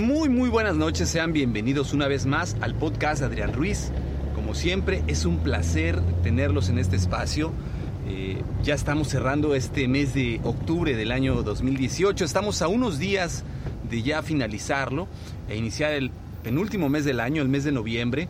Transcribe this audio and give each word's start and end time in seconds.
Muy, 0.00 0.30
muy 0.30 0.48
buenas 0.48 0.76
noches. 0.76 1.10
Sean 1.10 1.34
bienvenidos 1.34 1.92
una 1.92 2.08
vez 2.08 2.24
más 2.24 2.56
al 2.62 2.74
podcast 2.74 3.22
Adrián 3.22 3.52
Ruiz. 3.52 3.90
Como 4.34 4.54
siempre, 4.54 5.02
es 5.08 5.26
un 5.26 5.38
placer 5.38 6.00
tenerlos 6.22 6.70
en 6.70 6.78
este 6.78 6.96
espacio. 6.96 7.52
Eh, 8.08 8.42
ya 8.62 8.74
estamos 8.74 9.08
cerrando 9.08 9.54
este 9.54 9.88
mes 9.88 10.14
de 10.14 10.40
octubre 10.42 10.96
del 10.96 11.12
año 11.12 11.42
2018. 11.42 12.24
Estamos 12.24 12.62
a 12.62 12.68
unos 12.68 12.98
días 12.98 13.44
de 13.90 14.02
ya 14.02 14.22
finalizarlo 14.22 15.06
e 15.48 15.56
iniciar 15.56 15.92
el 15.92 16.10
penúltimo 16.42 16.88
mes 16.88 17.04
del 17.04 17.20
año, 17.20 17.42
el 17.42 17.48
mes 17.48 17.64
de 17.64 17.72
noviembre. 17.72 18.28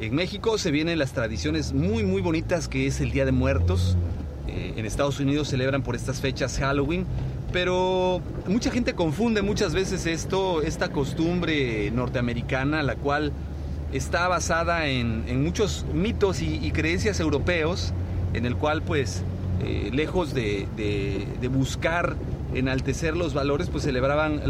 En 0.00 0.16
México 0.16 0.58
se 0.58 0.72
vienen 0.72 0.98
las 0.98 1.12
tradiciones 1.12 1.72
muy, 1.72 2.02
muy 2.02 2.20
bonitas 2.20 2.66
que 2.66 2.88
es 2.88 3.00
el 3.00 3.12
Día 3.12 3.24
de 3.24 3.32
Muertos. 3.32 3.96
Eh, 4.48 4.74
en 4.76 4.86
Estados 4.86 5.20
Unidos 5.20 5.48
celebran 5.48 5.82
por 5.82 5.94
estas 5.94 6.20
fechas 6.20 6.58
Halloween 6.58 7.06
pero 7.52 8.20
mucha 8.48 8.70
gente 8.70 8.94
confunde 8.94 9.42
muchas 9.42 9.74
veces 9.74 10.06
esto, 10.06 10.62
esta 10.62 10.90
costumbre 10.90 11.90
norteamericana, 11.90 12.82
la 12.82 12.96
cual 12.96 13.32
está 13.92 14.26
basada 14.28 14.86
en, 14.86 15.42
muchos 15.42 15.84
mitos 15.92 16.40
y, 16.40 16.70
creencias 16.72 17.20
europeos, 17.20 17.92
en 18.32 18.46
el 18.46 18.56
cual 18.56 18.82
pues 18.82 19.22
eh, 19.62 19.90
lejos 19.92 20.32
de, 20.34 20.66
buscar 21.52 22.16
enaltecer 22.54 23.16
los 23.16 23.34
valores, 23.34 23.68
pues 23.68 23.84
celebraban 23.84 24.40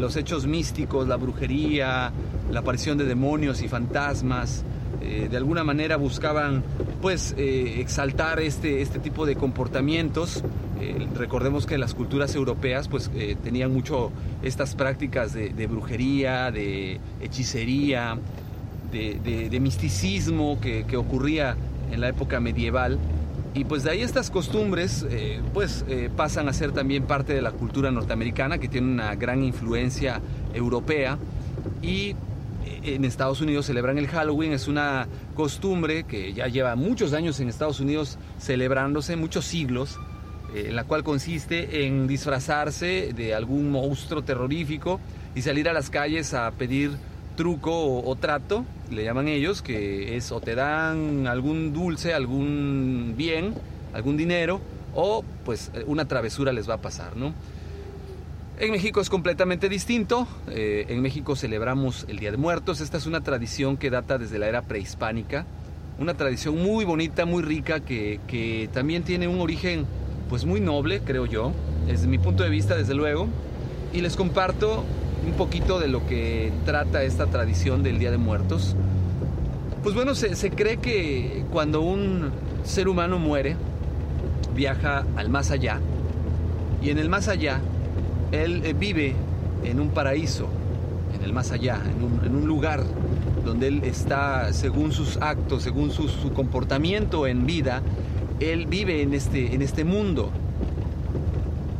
los 0.00 0.16
hechos 0.16 0.46
místicos, 0.46 1.06
la 1.08 1.16
brujería, 1.16 2.12
la 2.50 2.60
aparición 2.60 2.98
de 2.98 3.04
demonios 3.04 3.62
y 3.62 3.68
fantasmas, 3.68 4.64
eh, 5.02 5.28
de 5.30 5.36
alguna 5.36 5.64
manera 5.64 5.96
buscaban 5.96 6.62
pues 7.00 7.34
eh, 7.36 7.80
exaltar 7.80 8.40
este, 8.40 8.82
este 8.82 8.98
tipo 8.98 9.26
de 9.26 9.36
comportamientos. 9.36 10.42
Eh, 10.82 11.06
recordemos 11.14 11.64
que 11.64 11.78
las 11.78 11.94
culturas 11.94 12.34
europeas 12.34 12.88
pues 12.88 13.08
tenían 13.44 13.72
mucho 13.72 14.10
estas 14.42 14.74
prácticas 14.74 15.32
de, 15.32 15.66
brujería, 15.68 16.50
de 16.50 16.98
hechicería, 17.20 18.18
de, 18.90 19.58
misticismo 19.60 20.58
que, 20.60 20.84
que, 20.84 20.96
ocurría 20.96 21.56
en 21.92 22.00
la 22.00 22.08
época 22.08 22.40
medieval. 22.40 22.98
Y 23.54 23.64
pues 23.64 23.84
de 23.84 23.90
ahí 23.90 24.02
estas 24.02 24.30
costumbres 24.30 25.06
pues 25.54 25.84
pasan 26.16 26.48
a 26.48 26.52
ser 26.52 26.72
también 26.72 27.04
parte 27.04 27.32
de 27.32 27.42
la 27.42 27.52
cultura 27.52 27.92
norteamericana 27.92 28.58
que 28.58 28.66
tiene 28.66 28.88
una 28.88 29.14
gran 29.14 29.44
influencia 29.44 30.20
europea. 30.52 31.16
Y 31.80 32.16
en 32.82 33.04
Estados 33.04 33.40
Unidos 33.40 33.66
celebran 33.66 33.98
el 33.98 34.08
Halloween, 34.08 34.52
es 34.52 34.66
una 34.66 35.06
costumbre 35.34 36.04
que 36.04 36.32
ya 36.32 36.48
lleva 36.48 36.74
muchos 36.74 37.12
años 37.12 37.38
en 37.40 37.48
Estados 37.48 37.80
Unidos 37.80 38.18
celebrándose, 38.40 39.16
muchos 39.16 39.44
siglos, 39.44 39.98
eh, 40.54 40.66
en 40.68 40.76
la 40.76 40.84
cual 40.84 41.04
consiste 41.04 41.84
en 41.86 42.06
disfrazarse 42.06 43.12
de 43.14 43.34
algún 43.34 43.70
monstruo 43.70 44.22
terrorífico 44.22 45.00
y 45.34 45.42
salir 45.42 45.68
a 45.68 45.72
las 45.72 45.90
calles 45.90 46.34
a 46.34 46.50
pedir 46.52 46.92
truco 47.36 48.02
o, 48.02 48.16
trato, 48.16 48.64
le 48.90 49.04
llaman 49.04 49.28
ellos, 49.28 49.62
que 49.62 50.16
es 50.16 50.30
o 50.32 50.40
te 50.40 50.54
dan 50.54 51.26
algún 51.26 51.72
dulce, 51.72 52.12
algún 52.12 53.14
bien, 53.16 53.54
algún 53.94 54.16
dinero, 54.16 54.60
o 54.94 55.24
pues 55.44 55.70
una 55.86 56.06
travesura 56.06 56.52
les 56.52 56.68
va 56.68 56.74
a 56.74 56.80
pasar, 56.82 57.16
¿no? 57.16 57.32
En 58.58 58.70
México 58.70 59.00
es 59.00 59.10
completamente 59.10 59.68
distinto. 59.68 60.28
Eh, 60.48 60.86
en 60.88 61.02
México 61.02 61.34
celebramos 61.34 62.06
el 62.08 62.18
Día 62.18 62.30
de 62.30 62.36
Muertos. 62.36 62.80
Esta 62.80 62.98
es 62.98 63.06
una 63.06 63.22
tradición 63.22 63.76
que 63.76 63.90
data 63.90 64.18
desde 64.18 64.38
la 64.38 64.46
era 64.46 64.62
prehispánica. 64.62 65.46
Una 65.98 66.14
tradición 66.14 66.62
muy 66.62 66.84
bonita, 66.84 67.24
muy 67.24 67.42
rica, 67.42 67.80
que, 67.80 68.68
también 68.72 69.02
tiene 69.02 69.26
un 69.26 69.40
origen 69.40 69.86
pues 70.32 70.46
muy 70.46 70.62
noble, 70.62 71.02
creo 71.04 71.26
yo, 71.26 71.52
desde 71.86 72.06
mi 72.06 72.16
punto 72.16 72.42
de 72.42 72.48
vista, 72.48 72.74
desde 72.74 72.94
luego. 72.94 73.28
Y 73.92 74.00
les 74.00 74.16
comparto 74.16 74.82
un 75.26 75.34
poquito 75.34 75.78
de 75.78 75.88
lo 75.88 76.06
que 76.06 76.50
trata 76.64 77.02
esta 77.02 77.26
tradición 77.26 77.82
del 77.82 77.98
Día 77.98 78.10
de 78.10 78.16
Muertos. 78.16 78.74
Pues 79.82 79.94
bueno, 79.94 80.14
se, 80.14 80.50
cree 80.50 80.78
que 80.78 81.44
cuando 81.52 81.82
un 81.82 82.30
ser 82.64 82.88
humano 82.88 83.18
muere, 83.18 83.56
viaja 84.56 85.04
al 85.16 85.28
más 85.28 85.50
allá. 85.50 85.80
Y 86.82 86.88
en 86.88 86.96
el 86.96 87.10
más 87.10 87.28
allá 87.28 87.60
él 88.32 88.62
eh, 88.64 88.72
vive 88.72 89.14
en 89.64 89.80
un 89.80 89.90
paraíso, 89.90 90.46
en 91.14 91.24
el 91.26 91.34
más 91.34 91.52
allá, 91.52 91.78
en 92.24 92.34
un, 92.34 92.46
lugar 92.46 92.82
donde 93.44 93.66
él 93.66 93.82
está, 93.84 94.50
según 94.54 94.92
sus 94.92 95.18
actos, 95.18 95.62
según 95.62 95.90
su, 95.90 96.32
comportamiento 96.32 97.26
en 97.26 97.44
vida, 97.44 97.82
él 98.50 98.66
vive 98.66 99.02
en 99.02 99.14
este, 99.14 99.54
en 99.54 99.62
este 99.62 99.84
mundo. 99.84 100.30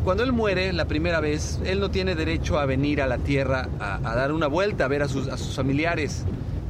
Cuando 0.04 0.24
él 0.24 0.32
muere 0.32 0.72
la 0.72 0.86
primera 0.86 1.20
vez, 1.20 1.60
él 1.64 1.78
no 1.78 1.90
tiene 1.90 2.14
derecho 2.14 2.58
a 2.58 2.66
venir 2.66 3.00
a 3.00 3.06
la 3.06 3.18
tierra 3.18 3.68
a, 3.78 4.14
dar 4.16 4.32
una 4.32 4.48
vuelta, 4.48 4.84
a 4.84 4.88
ver 4.88 5.02
a 5.02 5.08
sus, 5.08 5.54
familiares, 5.54 6.24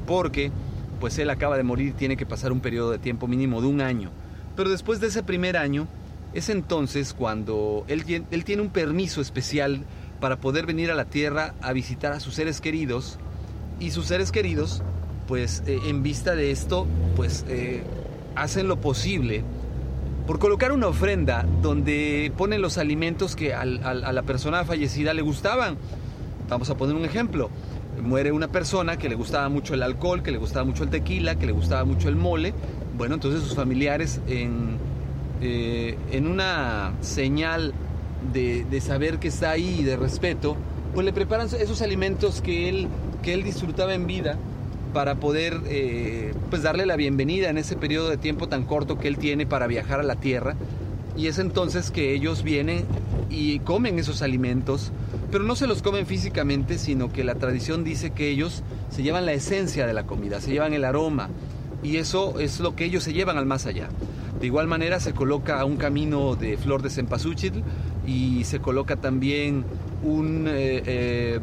porque 0.06 0.52
pues 1.00 1.18
él 1.18 1.30
acaba 1.30 1.56
de 1.56 1.62
morir 1.62 1.88
y 1.88 1.92
tiene 1.92 2.16
que 2.16 2.26
pasar 2.26 2.52
un 2.52 2.60
periodo 2.60 2.90
de 2.90 2.98
tiempo 2.98 3.26
mínimo 3.26 3.62
de 3.62 3.68
un 3.68 3.80
año. 3.80 4.10
Pero 4.54 4.68
después 4.68 5.00
de 5.00 5.06
ese 5.06 5.22
primer 5.22 5.56
año, 5.56 5.88
es 6.34 6.50
entonces 6.50 7.14
cuando 7.14 7.84
él, 7.88 8.04
tiene 8.04 8.62
un 8.62 8.70
permiso 8.70 9.20
especial 9.22 9.84
para 10.20 10.36
poder 10.36 10.66
venir 10.66 10.90
a 10.90 10.94
la 10.94 11.06
tierra 11.06 11.54
a 11.62 11.72
visitar 11.72 12.12
a 12.12 12.20
sus 12.20 12.34
seres 12.34 12.60
queridos 12.60 13.18
y 13.80 13.90
sus 13.90 14.06
seres 14.06 14.30
queridos 14.30 14.82
pues 15.26 15.62
eh, 15.66 15.78
en 15.86 16.02
vista 16.02 16.34
de 16.34 16.50
esto 16.50 16.86
pues 17.16 17.44
eh, 17.48 17.82
hacen 18.36 18.68
lo 18.68 18.80
posible 18.80 19.42
por 20.26 20.38
colocar 20.38 20.72
una 20.72 20.86
ofrenda 20.86 21.44
donde 21.62 22.32
ponen 22.36 22.62
los 22.62 22.78
alimentos 22.78 23.34
que 23.34 23.54
a 23.54 23.64
la 23.64 24.22
persona 24.22 24.64
fallecida 24.64 25.14
le 25.14 25.22
gustaban. 25.22 25.76
Vamos 26.48 26.70
a 26.70 26.76
poner 26.76 26.94
un 26.94 27.04
ejemplo. 27.04 27.50
Muere 28.02 28.32
una 28.32 28.48
persona 28.48 28.96
que 28.96 29.08
le 29.08 29.14
gustaba 29.14 29.48
mucho 29.48 29.74
el 29.74 29.82
alcohol, 29.82 30.22
que 30.22 30.30
le 30.30 30.38
gustaba 30.38 30.64
mucho 30.64 30.84
el 30.84 30.90
tequila, 30.90 31.36
que 31.36 31.46
le 31.46 31.52
gustaba 31.52 31.84
mucho 31.84 32.08
el 32.08 32.16
mole. 32.16 32.54
Bueno, 32.96 33.14
entonces 33.14 33.42
sus 33.42 33.54
familiares 33.54 34.20
en, 34.28 34.78
eh, 35.40 35.98
en 36.10 36.26
una 36.26 36.92
señal 37.00 37.72
de, 38.32 38.80
saber 38.80 39.18
que 39.18 39.28
está 39.28 39.50
ahí 39.50 39.80
y 39.80 39.82
de 39.82 39.96
respeto, 39.96 40.56
pues 40.94 41.04
le 41.04 41.12
preparan 41.12 41.46
esos 41.46 41.82
alimentos 41.82 42.40
que 42.40 42.68
él, 42.68 42.88
que 43.22 43.34
él 43.34 43.42
disfrutaba 43.42 43.94
en 43.94 44.06
vida 44.06 44.38
para 44.92 45.16
poder 45.16 45.60
eh, 45.66 46.34
pues 46.50 46.62
darle 46.62 46.86
la 46.86 46.96
bienvenida 46.96 47.50
en 47.50 47.58
ese 47.58 47.76
periodo 47.76 48.08
de 48.10 48.16
tiempo 48.16 48.48
tan 48.48 48.64
corto 48.64 48.98
que 48.98 49.08
él 49.08 49.18
tiene 49.18 49.46
para 49.46 49.66
viajar 49.66 50.00
a 50.00 50.04
la 50.04 50.16
tierra. 50.16 50.54
Y 51.16 51.26
es 51.26 51.38
entonces 51.38 51.90
que 51.90 52.14
ellos 52.14 52.42
vienen 52.42 52.84
y 53.28 53.58
comen 53.60 53.98
esos 53.98 54.22
alimentos 54.22 54.92
pero 55.32 55.44
no 55.44 55.56
se 55.56 55.66
los 55.66 55.80
comen 55.80 56.06
físicamente, 56.06 56.76
sino 56.76 57.10
que 57.10 57.24
la 57.24 57.34
tradición 57.36 57.84
dice 57.84 58.10
que 58.10 58.28
ellos 58.28 58.62
se 58.90 59.02
llevan 59.02 59.24
la 59.24 59.32
esencia 59.32 59.86
de 59.86 59.94
la 59.94 60.04
comida, 60.04 60.42
se 60.42 60.52
llevan 60.52 60.74
el 60.74 60.84
aroma, 60.84 61.30
y 61.82 61.96
eso 61.96 62.38
es 62.38 62.60
lo 62.60 62.76
que 62.76 62.84
ellos 62.84 63.02
se 63.02 63.14
llevan 63.14 63.38
al 63.38 63.46
más 63.46 63.64
allá. 63.64 63.88
De 64.38 64.46
igual 64.46 64.66
manera 64.66 65.00
se 65.00 65.14
coloca 65.14 65.64
un 65.64 65.78
camino 65.78 66.36
de 66.36 66.58
flor 66.58 66.82
de 66.82 66.90
cempasúchil 66.90 67.64
y 68.06 68.44
se 68.44 68.58
coloca 68.58 68.96
también 68.96 69.64
un, 70.02 70.46
eh, 70.48 70.82
eh, 70.84 71.40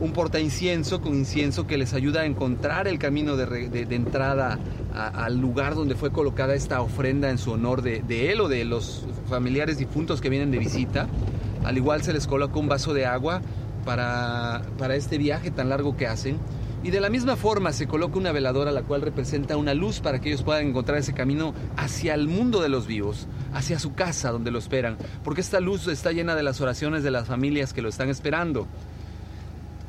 un 0.00 0.12
porta 0.12 0.40
incienso 0.40 1.00
con 1.00 1.14
incienso 1.14 1.66
que 1.66 1.76
les 1.76 1.92
ayuda 1.92 2.22
a 2.22 2.24
encontrar 2.24 2.88
el 2.88 2.98
camino 2.98 3.36
de, 3.36 3.86
entrada 3.90 4.58
al 4.94 5.38
lugar 5.38 5.74
donde 5.74 5.94
fue 5.94 6.10
colocada 6.10 6.54
esta 6.54 6.80
ofrenda 6.80 7.30
en 7.30 7.38
su 7.38 7.52
honor 7.52 7.82
de, 7.82 8.00
de 8.00 8.32
él 8.32 8.40
o 8.40 8.48
de 8.48 8.64
los 8.64 9.06
familiares 9.28 9.78
difuntos 9.78 10.20
que 10.20 10.30
vienen 10.30 10.50
de 10.50 10.58
visita. 10.58 11.06
Al 11.64 11.76
igual 11.76 12.02
se 12.02 12.14
les 12.14 12.26
coloca 12.26 12.58
un 12.58 12.68
vaso 12.68 12.94
de 12.94 13.04
agua 13.04 13.42
para, 13.84 14.62
para 14.78 14.96
este 14.96 15.18
viaje 15.18 15.50
tan 15.50 15.68
largo 15.68 15.96
que 15.96 16.06
hacen. 16.06 16.38
Y 16.82 16.90
de 16.90 17.00
la 17.00 17.10
misma 17.10 17.36
forma 17.36 17.72
se 17.72 17.86
coloca 17.86 18.16
una 18.18 18.32
veladora 18.32 18.72
la 18.72 18.82
cual 18.82 19.02
representa 19.02 19.58
una 19.58 19.74
luz 19.74 20.00
para 20.00 20.18
que 20.18 20.30
ellos 20.30 20.42
puedan 20.42 20.68
encontrar 20.68 20.96
ese 20.96 21.12
camino 21.12 21.52
hacia 21.76 22.14
el 22.14 22.26
mundo 22.26 22.62
de 22.62 22.70
los 22.70 22.86
vivos, 22.86 23.26
hacia 23.52 23.78
su 23.78 23.92
casa 23.92 24.30
donde 24.30 24.50
lo 24.50 24.58
esperan, 24.58 24.96
porque 25.22 25.42
esta 25.42 25.60
luz 25.60 25.88
está 25.88 26.12
llena 26.12 26.34
de 26.34 26.42
las 26.42 26.62
oraciones 26.62 27.02
de 27.02 27.10
las 27.10 27.28
familias 27.28 27.74
que 27.74 27.82
lo 27.82 27.90
están 27.90 28.08
esperando. 28.08 28.66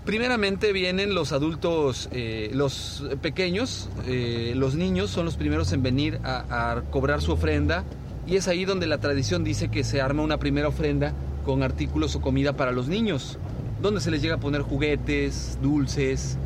Primeramente 0.05 0.73
vienen 0.73 1.13
los 1.13 1.31
adultos, 1.31 2.09
eh, 2.11 2.49
los 2.55 3.03
pequeños, 3.21 3.87
eh, 4.07 4.53
los 4.55 4.73
niños 4.73 5.11
son 5.11 5.25
los 5.25 5.37
primeros 5.37 5.71
en 5.73 5.83
venir 5.83 6.19
a, 6.23 6.81
cobrar 6.89 7.21
su 7.21 7.31
ofrenda 7.33 7.83
y 8.25 8.35
es 8.35 8.47
ahí 8.47 8.65
donde 8.65 8.87
la 8.87 8.97
tradición 8.97 9.43
dice 9.43 9.69
que 9.69 9.83
se 9.83 10.01
arma 10.01 10.23
una 10.23 10.37
primera 10.37 10.69
ofrenda 10.69 11.13
con 11.45 11.61
artículos 11.61 12.15
o 12.15 12.21
comida 12.21 12.53
para 12.53 12.71
los 12.71 12.87
niños, 12.87 13.37
donde 13.79 14.01
se 14.01 14.09
les 14.09 14.23
llega 14.23 14.35
a 14.35 14.39
poner 14.39 14.61
juguetes, 14.63 15.59
dulces, 15.61 16.39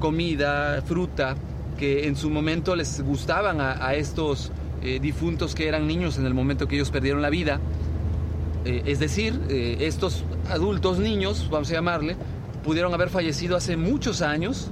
comida, 0.00 0.82
fruta, 0.82 1.34
que 1.78 2.08
en 2.08 2.16
su 2.16 2.28
momento 2.28 2.76
les 2.76 3.00
gustaban 3.00 3.62
a, 3.62 3.94
estos 3.94 4.52
eh, 4.82 4.98
difuntos 5.00 5.54
que 5.54 5.66
eran 5.66 5.86
niños 5.86 6.18
en 6.18 6.26
el 6.26 6.34
momento 6.34 6.68
que 6.68 6.74
ellos 6.76 6.90
perdieron 6.90 7.22
la 7.22 7.30
vida. 7.30 7.58
Es 8.64 8.98
decir, 8.98 9.40
estos 9.48 10.24
adultos 10.50 10.98
niños, 10.98 11.48
vamos 11.50 11.70
a 11.70 11.74
llamarle, 11.74 12.16
pudieron 12.64 12.92
haber 12.94 13.10
fallecido 13.10 13.56
hace 13.56 13.76
muchos 13.76 14.22
años. 14.22 14.70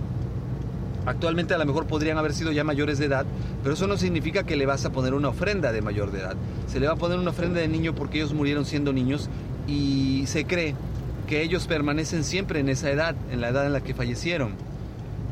Actualmente 1.06 1.54
a 1.54 1.58
lo 1.58 1.66
mejor 1.66 1.86
podrían 1.86 2.18
haber 2.18 2.34
sido 2.34 2.50
ya 2.50 2.64
mayores 2.64 2.98
de 2.98 3.06
edad, 3.06 3.26
pero 3.62 3.74
eso 3.74 3.86
no 3.86 3.96
significa 3.96 4.42
que 4.42 4.56
le 4.56 4.66
vas 4.66 4.84
a 4.84 4.90
poner 4.90 5.14
una 5.14 5.28
ofrenda 5.28 5.70
de 5.70 5.80
mayor 5.80 6.10
de 6.10 6.20
edad. 6.20 6.36
Se 6.66 6.80
le 6.80 6.88
va 6.88 6.94
a 6.94 6.96
poner 6.96 7.18
una 7.18 7.30
ofrenda 7.30 7.60
de 7.60 7.68
niño 7.68 7.94
porque 7.94 8.18
ellos 8.18 8.34
murieron 8.34 8.64
siendo 8.64 8.92
niños 8.92 9.30
y 9.68 10.24
se 10.26 10.44
cree 10.46 10.74
que 11.28 11.42
ellos 11.42 11.66
permanecen 11.66 12.24
siempre 12.24 12.60
en 12.60 12.68
esa 12.68 12.90
edad, 12.90 13.14
en 13.30 13.40
la 13.40 13.48
edad 13.50 13.66
en 13.66 13.72
la 13.72 13.82
que 13.82 13.94
fallecieron. 13.94 14.54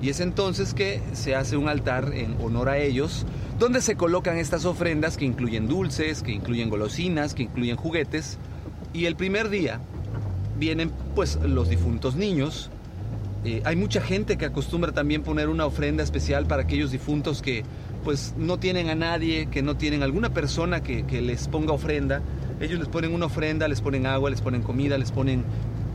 Y 0.00 0.10
es 0.10 0.20
entonces 0.20 0.74
que 0.74 1.00
se 1.12 1.34
hace 1.34 1.56
un 1.56 1.68
altar 1.68 2.12
en 2.14 2.36
honor 2.40 2.68
a 2.68 2.78
ellos, 2.78 3.24
donde 3.58 3.80
se 3.80 3.96
colocan 3.96 4.36
estas 4.36 4.64
ofrendas 4.64 5.16
que 5.16 5.24
incluyen 5.24 5.66
dulces, 5.66 6.22
que 6.22 6.32
incluyen 6.32 6.68
golosinas, 6.68 7.34
que 7.34 7.44
incluyen 7.44 7.76
juguetes. 7.76 8.38
Y 8.92 9.06
el 9.06 9.16
primer 9.16 9.48
día 9.48 9.80
vienen 10.58 10.90
pues 11.14 11.36
los 11.36 11.68
difuntos 11.68 12.16
niños. 12.16 12.70
Eh, 13.44 13.60
hay 13.64 13.76
mucha 13.76 14.00
gente 14.00 14.38
que 14.38 14.46
acostumbra 14.46 14.92
también 14.92 15.22
poner 15.22 15.48
una 15.48 15.66
ofrenda 15.66 16.02
especial 16.02 16.46
para 16.46 16.62
aquellos 16.62 16.90
difuntos 16.90 17.42
que 17.42 17.62
pues 18.02 18.34
no 18.38 18.58
tienen 18.58 18.88
a 18.88 18.94
nadie, 18.94 19.46
que 19.46 19.62
no 19.62 19.76
tienen 19.76 20.02
alguna 20.02 20.30
persona 20.32 20.82
que, 20.82 21.04
les 21.22 21.48
ponga 21.48 21.72
ofrenda 21.72 22.22
ellos 22.60 22.78
les 22.78 22.88
ponen 22.88 23.12
una 23.12 23.26
ofrenda, 23.26 23.66
les 23.68 23.80
ponen 23.80 24.06
agua, 24.06 24.30
les 24.30 24.40
ponen 24.40 24.62
comida, 24.62 24.96
les 24.96 25.10
ponen 25.10 25.44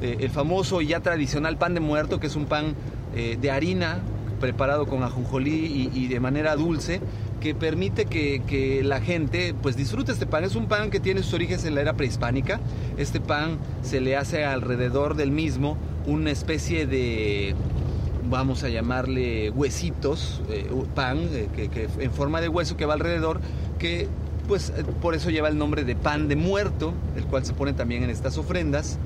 eh, 0.01 0.17
el 0.19 0.29
famoso 0.29 0.81
y 0.81 0.87
ya 0.87 0.99
tradicional 0.99 1.57
pan 1.57 1.73
de 1.73 1.79
muerto, 1.79 2.19
que 2.19 2.27
es 2.27 2.35
un 2.35 2.45
pan 2.45 2.75
eh, 3.15 3.37
de 3.39 3.51
harina 3.51 3.99
preparado 4.39 4.85
con 4.87 5.03
ajonjolí 5.03 5.91
y, 5.93 6.07
de 6.07 6.19
manera 6.21 6.55
dulce, 6.55 7.01
que 7.39 7.55
permite 7.55 8.05
que, 8.05 8.81
la 8.83 9.01
gente 9.01 9.53
pues 9.61 9.75
disfrute 9.75 10.11
este 10.11 10.25
pan. 10.25 10.43
Es 10.43 10.55
un 10.55 10.67
pan 10.67 10.89
que 10.89 10.99
tiene 10.99 11.23
sus 11.23 11.33
orígenes 11.33 11.65
en 11.65 11.75
la 11.75 11.81
era 11.81 11.93
prehispánica. 11.93 12.59
Este 12.97 13.19
pan 13.19 13.57
se 13.81 14.01
le 14.01 14.15
hace 14.15 14.45
alrededor 14.45 15.15
del 15.15 15.31
mismo 15.31 15.77
una 16.05 16.31
especie 16.31 16.85
de 16.85 17.55
vamos 18.29 18.63
a 18.63 18.69
llamarle 18.69 19.49
huesitos, 19.49 20.41
eh, 20.49 20.69
pan 20.93 21.29
que, 21.55 21.89
en 21.99 22.11
forma 22.11 22.41
de 22.41 22.47
hueso 22.47 22.77
que 22.77 22.85
va 22.85 22.93
alrededor, 22.93 23.41
que 23.79 24.07
pues 24.47 24.71
eh, 24.75 24.83
por 25.01 25.15
eso 25.15 25.29
lleva 25.29 25.47
el 25.47 25.57
nombre 25.57 25.83
de 25.83 25.95
pan 25.95 26.27
de 26.27 26.35
muerto, 26.35 26.93
el 27.15 27.25
cual 27.25 27.45
se 27.45 27.53
pone 27.53 27.73
también 27.73 28.03
en 28.03 28.09
estas 28.09 28.37
ofrendas, 28.37 28.99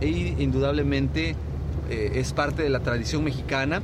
e 0.00 0.08
indudablemente 0.08 1.36
eh, 1.90 2.12
es 2.14 2.32
parte 2.32 2.62
de 2.62 2.70
la 2.70 2.80
tradición 2.80 3.24
mexicana. 3.24 3.82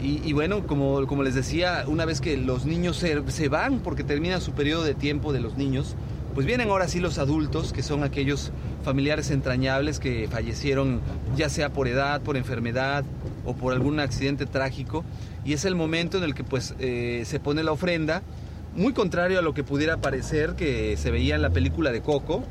Y, 0.00 0.32
bueno, 0.32 0.66
como, 0.66 1.06
como, 1.06 1.22
les 1.22 1.34
decía, 1.34 1.84
una 1.86 2.04
vez 2.04 2.20
que 2.20 2.36
los 2.36 2.66
niños 2.66 2.96
se, 2.96 3.28
se, 3.30 3.48
van, 3.48 3.80
porque 3.80 4.04
termina 4.04 4.40
su 4.40 4.52
periodo 4.52 4.84
de 4.84 4.94
tiempo 4.94 5.32
de 5.32 5.40
los 5.40 5.56
niños, 5.56 5.96
pues 6.34 6.46
vienen 6.46 6.68
ahora 6.68 6.86
sí 6.86 7.00
los 7.00 7.18
adultos, 7.18 7.72
que 7.72 7.82
son 7.82 8.04
aquellos 8.04 8.52
familiares 8.84 9.30
entrañables 9.30 9.98
que 9.98 10.28
fallecieron 10.30 11.00
ya 11.34 11.48
sea 11.48 11.72
por 11.72 11.88
edad, 11.88 12.20
por 12.20 12.36
enfermedad 12.36 13.04
o 13.46 13.54
por 13.54 13.72
algún 13.72 14.00
accidente 14.00 14.44
trágico. 14.44 15.02
Y 15.46 15.54
es 15.54 15.64
el 15.64 15.74
momento 15.74 16.18
en 16.18 16.24
el 16.24 16.34
que 16.34 16.44
pues 16.44 16.74
eh, 16.78 17.22
se 17.24 17.40
pone 17.40 17.64
la 17.64 17.72
ofrenda 17.72 18.22
muy 18.76 18.92
contrario 18.92 19.38
a 19.38 19.42
lo 19.42 19.54
que 19.54 19.64
pudiera 19.64 19.96
parecer 19.96 20.54
que 20.54 20.96
se 20.98 21.10
veía 21.10 21.34
en 21.34 21.42
la 21.42 21.50
película 21.50 21.90
de 21.90 22.02
Coco. 22.02 22.44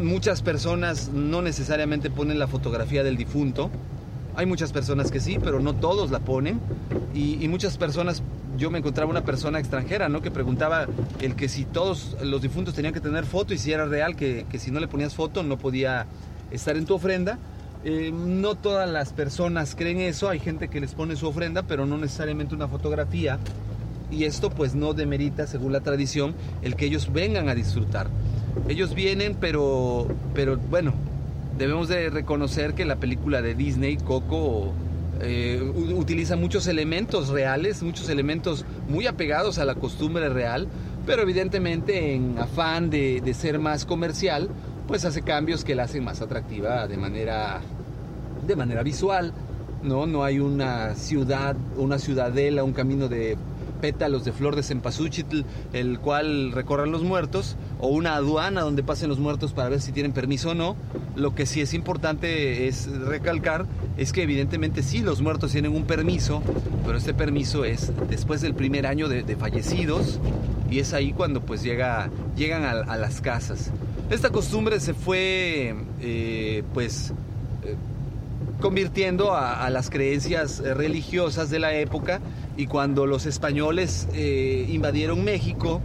Muchas 0.00 0.40
personas 0.40 1.10
no 1.10 1.42
necesariamente 1.42 2.08
ponen 2.08 2.38
la 2.38 2.48
fotografía 2.48 3.04
del 3.04 3.16
difunto. 3.16 3.70
Hay 4.36 4.46
muchas 4.46 4.72
personas 4.72 5.10
que 5.10 5.20
sí, 5.20 5.38
pero 5.42 5.60
no 5.60 5.74
todos 5.74 6.10
la 6.10 6.20
ponen. 6.20 6.60
Y, 7.14 7.46
muchas 7.48 7.78
personas, 7.78 8.22
yo 8.56 8.70
me 8.70 8.78
encontraba 8.78 9.10
una 9.10 9.24
persona 9.24 9.60
extranjera, 9.60 10.08
¿no? 10.08 10.22
Que 10.22 10.30
preguntaba 10.30 10.86
el 11.20 11.36
que 11.36 11.48
si 11.48 11.64
todos 11.64 12.16
los 12.22 12.42
difuntos 12.42 12.74
tenían 12.74 12.92
que 12.92 13.00
tener 13.00 13.24
foto 13.24 13.54
y 13.54 13.58
si 13.58 13.72
era 13.72 13.86
real, 13.86 14.16
que, 14.16 14.46
si 14.58 14.70
no 14.70 14.80
le 14.80 14.88
ponías 14.88 15.14
foto 15.14 15.42
no 15.42 15.56
podía 15.56 16.06
estar 16.50 16.76
en 16.76 16.86
tu 16.86 16.94
ofrenda. 16.94 17.38
Eh, 17.84 18.12
no 18.12 18.54
todas 18.54 18.90
las 18.90 19.12
personas 19.12 19.74
creen 19.74 20.00
eso, 20.00 20.30
hay 20.30 20.40
gente 20.40 20.68
que 20.68 20.80
les 20.80 20.94
pone 20.94 21.16
su 21.16 21.28
ofrenda, 21.28 21.64
pero 21.64 21.84
no 21.84 21.98
necesariamente 21.98 22.54
una 22.54 22.66
fotografía 22.66 23.38
y 24.10 24.24
esto 24.24 24.50
pues 24.50 24.74
no 24.74 24.94
demerita, 24.94 25.46
según 25.46 25.72
la 25.72 25.80
tradición, 25.80 26.34
el 26.62 26.76
que 26.76 26.86
ellos 26.86 27.12
vengan 27.12 27.48
a 27.48 27.54
disfrutar. 27.54 28.08
Ellos 28.68 28.94
vienen, 28.94 29.36
pero, 29.38 30.08
pero 30.34 30.56
bueno, 30.56 30.94
debemos 31.58 31.88
de 31.88 32.10
reconocer 32.10 32.74
que 32.74 32.84
la 32.84 32.96
película 32.96 33.42
de 33.42 33.54
Disney, 33.54 33.96
Coco, 33.96 34.72
eh, 35.20 35.72
utiliza 35.74 36.36
muchos 36.36 36.66
elementos 36.66 37.28
reales, 37.28 37.82
muchos 37.82 38.08
elementos 38.08 38.64
muy 38.88 39.06
apegados 39.06 39.58
a 39.58 39.64
la 39.64 39.74
costumbre 39.74 40.28
real, 40.28 40.66
pero 41.06 41.22
evidentemente 41.22 42.14
en 42.14 42.38
afán 42.38 42.90
de, 42.90 43.20
de 43.20 43.34
ser 43.34 43.58
más 43.58 43.84
comercial, 43.84 44.48
pues 44.88 45.04
hace 45.04 45.22
cambios 45.22 45.64
que 45.64 45.74
la 45.74 45.84
hacen 45.84 46.04
más 46.04 46.20
atractiva 46.20 46.86
de 46.88 46.96
manera, 46.96 47.60
de 48.46 48.56
manera 48.56 48.82
visual. 48.82 49.32
¿no? 49.84 50.06
no 50.06 50.24
hay 50.24 50.40
una 50.40 50.94
ciudad, 50.94 51.54
una 51.76 51.98
ciudadela, 51.98 52.64
un 52.64 52.72
camino 52.72 53.08
de 53.08 53.36
pétalos 53.80 54.24
de 54.24 54.32
flor 54.32 54.56
de 54.56 54.62
cempasúchil, 54.62 55.44
el 55.74 56.00
cual 56.00 56.52
recorran 56.52 56.90
los 56.90 57.02
muertos, 57.02 57.56
o 57.84 57.88
una 57.88 58.14
aduana 58.14 58.62
donde 58.62 58.82
pasen 58.82 59.10
los 59.10 59.18
muertos 59.18 59.52
para 59.52 59.68
ver 59.68 59.80
si 59.82 59.92
tienen 59.92 60.12
permiso 60.12 60.50
o 60.50 60.54
no. 60.54 60.74
Lo 61.16 61.34
que 61.34 61.44
sí 61.44 61.60
es 61.60 61.74
importante 61.74 62.66
es 62.66 62.90
recalcar 62.90 63.66
es 63.98 64.10
que 64.10 64.22
evidentemente 64.22 64.82
sí 64.82 65.00
los 65.00 65.20
muertos 65.20 65.52
tienen 65.52 65.72
un 65.72 65.84
permiso, 65.84 66.42
pero 66.86 66.96
este 66.96 67.12
permiso 67.12 67.66
es 67.66 67.92
después 68.08 68.40
del 68.40 68.54
primer 68.54 68.86
año 68.86 69.06
de, 69.08 69.36
fallecidos 69.36 70.18
y 70.70 70.78
es 70.78 70.94
ahí 70.94 71.12
cuando 71.12 71.42
pues 71.42 71.62
llega, 71.62 72.08
llegan 72.36 72.64
a, 72.64 72.96
las 72.96 73.20
casas. 73.20 73.70
Esta 74.08 74.30
costumbre 74.30 74.80
se 74.80 74.94
fue 74.94 75.74
eh, 76.00 76.62
pues 76.72 77.12
eh, 77.64 77.74
convirtiendo 78.60 79.34
a, 79.34 79.68
las 79.68 79.90
creencias 79.90 80.60
religiosas 80.60 81.50
de 81.50 81.58
la 81.58 81.74
época 81.74 82.20
y 82.56 82.66
cuando 82.66 83.04
los 83.04 83.26
españoles 83.26 84.08
eh, 84.14 84.66
invadieron 84.70 85.22
México, 85.22 85.82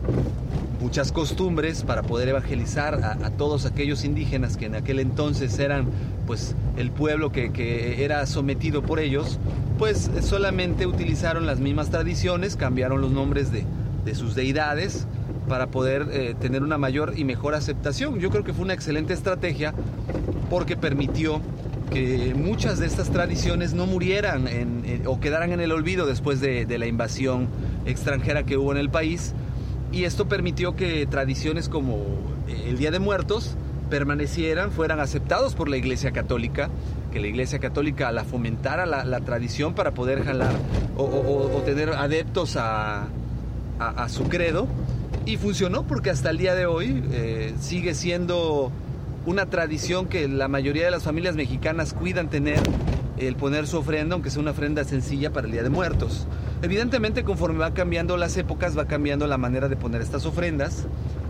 muchas 0.89 1.11
costumbres 1.11 1.83
para 1.83 2.01
poder 2.01 2.29
evangelizar 2.29 2.95
a, 3.03 3.29
todos 3.29 3.67
aquellos 3.67 4.03
indígenas 4.03 4.57
que 4.57 4.65
en 4.65 4.73
aquel 4.73 4.97
entonces 4.97 5.59
eran 5.59 5.85
pues 6.25 6.55
el 6.77 6.89
pueblo 6.89 7.31
que, 7.31 8.03
era 8.03 8.25
sometido 8.25 8.81
por 8.81 8.99
ellos, 8.99 9.37
pues 9.77 10.09
solamente 10.21 10.87
utilizaron 10.87 11.45
las 11.45 11.59
mismas 11.59 11.91
tradiciones, 11.91 12.55
cambiaron 12.55 13.01
los 13.01 13.11
nombres 13.11 13.51
de, 13.51 13.65
sus 14.15 14.33
deidades 14.33 15.05
para 15.47 15.67
poder 15.67 16.07
eh, 16.11 16.33
tener 16.39 16.63
una 16.63 16.79
mayor 16.79 17.13
y 17.15 17.23
mejor 17.23 17.53
aceptación. 17.53 18.19
Yo 18.19 18.31
creo 18.31 18.43
que 18.43 18.53
fue 18.53 18.65
una 18.65 18.73
excelente 18.73 19.13
estrategia 19.13 19.75
porque 20.49 20.75
permitió 20.75 21.39
que 21.91 22.33
muchas 22.35 22.79
de 22.79 22.87
estas 22.87 23.11
tradiciones 23.11 23.75
no 23.75 23.85
murieran 23.85 24.47
o 25.05 25.19
quedaran 25.19 25.51
en 25.51 25.59
el 25.59 25.71
olvido 25.71 26.07
después 26.07 26.41
de, 26.41 26.65
la 26.79 26.87
invasión 26.87 27.47
extranjera 27.85 28.43
que 28.43 28.57
hubo 28.57 28.71
en 28.71 28.79
el 28.79 28.89
país. 28.89 29.35
Y 29.91 30.03
esto 30.03 30.27
permitió 30.27 30.75
que 30.75 31.05
tradiciones 31.07 31.69
como 31.69 31.97
el 32.47 32.77
Día 32.77 32.91
de 32.91 32.99
Muertos 32.99 33.55
permanecieran, 33.89 34.71
fueran 34.71 34.99
aceptados 34.99 35.55
por 35.55 35.67
la 35.67 35.77
Iglesia 35.77 36.11
Católica, 36.11 36.69
que 37.11 37.19
la 37.19 37.27
Iglesia 37.27 37.59
Católica 37.59 38.11
la 38.11 38.23
fomentara 38.23 38.85
la, 38.85 39.19
tradición 39.21 39.73
para 39.73 39.91
poder 39.91 40.23
jalar 40.23 40.53
o, 40.95 41.61
tener 41.65 41.89
adeptos 41.89 42.55
a, 42.55 43.07
su 44.09 44.23
credo. 44.25 44.67
Y 45.25 45.37
funcionó 45.37 45.85
porque 45.85 46.09
hasta 46.09 46.29
el 46.29 46.37
día 46.37 46.55
de 46.55 46.65
hoy 46.65 47.03
eh, 47.11 47.53
sigue 47.59 47.93
siendo 47.93 48.71
una 49.25 49.47
tradición 49.47 50.07
que 50.07 50.27
la 50.27 50.47
mayoría 50.47 50.85
de 50.85 50.91
las 50.91 51.03
familias 51.03 51.35
mexicanas 51.35 51.93
cuidan 51.93 52.29
tener 52.29 52.59
el 53.19 53.35
poner 53.35 53.67
su 53.67 53.77
ofrenda, 53.77 54.13
aunque 54.13 54.29
sea 54.29 54.41
una 54.41 54.51
ofrenda 54.51 54.83
sencilla 54.83 55.31
para 55.31 55.47
el 55.47 55.53
Día 55.53 55.63
de 55.63 55.69
Muertos. 55.69 56.27
Evidentemente, 56.61 57.23
conforme 57.23 57.59
va 57.59 57.73
cambiando 57.73 58.17
las 58.17 58.37
épocas, 58.37 58.77
va 58.77 58.85
cambiando 58.85 59.27
la 59.27 59.37
manera 59.37 59.67
de 59.67 59.75
poner 59.75 60.01
estas 60.01 60.25
ofrendas. 60.25 60.87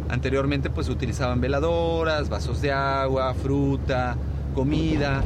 Anteriormente, 0.09 0.69
pues 0.69 0.89
utilizaban 0.89 1.41
veladoras, 1.41 2.29
vasos 2.29 2.61
de 2.61 2.71
agua, 2.71 3.33
fruta, 3.33 4.15
comida. 4.55 5.23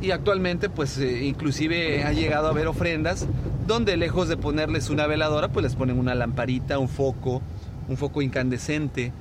Y 0.00 0.10
actualmente, 0.10 0.70
pues 0.70 0.98
eh, 0.98 1.24
inclusive 1.24 2.04
ha 2.04 2.12
llegado 2.12 2.48
a 2.48 2.50
haber 2.50 2.66
ofrendas 2.66 3.26
donde 3.66 3.96
lejos 3.96 4.28
de 4.28 4.36
ponerles 4.36 4.90
una 4.90 5.06
veladora, 5.06 5.48
pues 5.48 5.64
les 5.64 5.74
ponen 5.74 5.98
una 5.98 6.14
lamparita, 6.14 6.78
un 6.78 6.88
foco, 6.88 7.40
un 7.88 7.96
foco 7.96 8.20
incandescente 8.20 9.12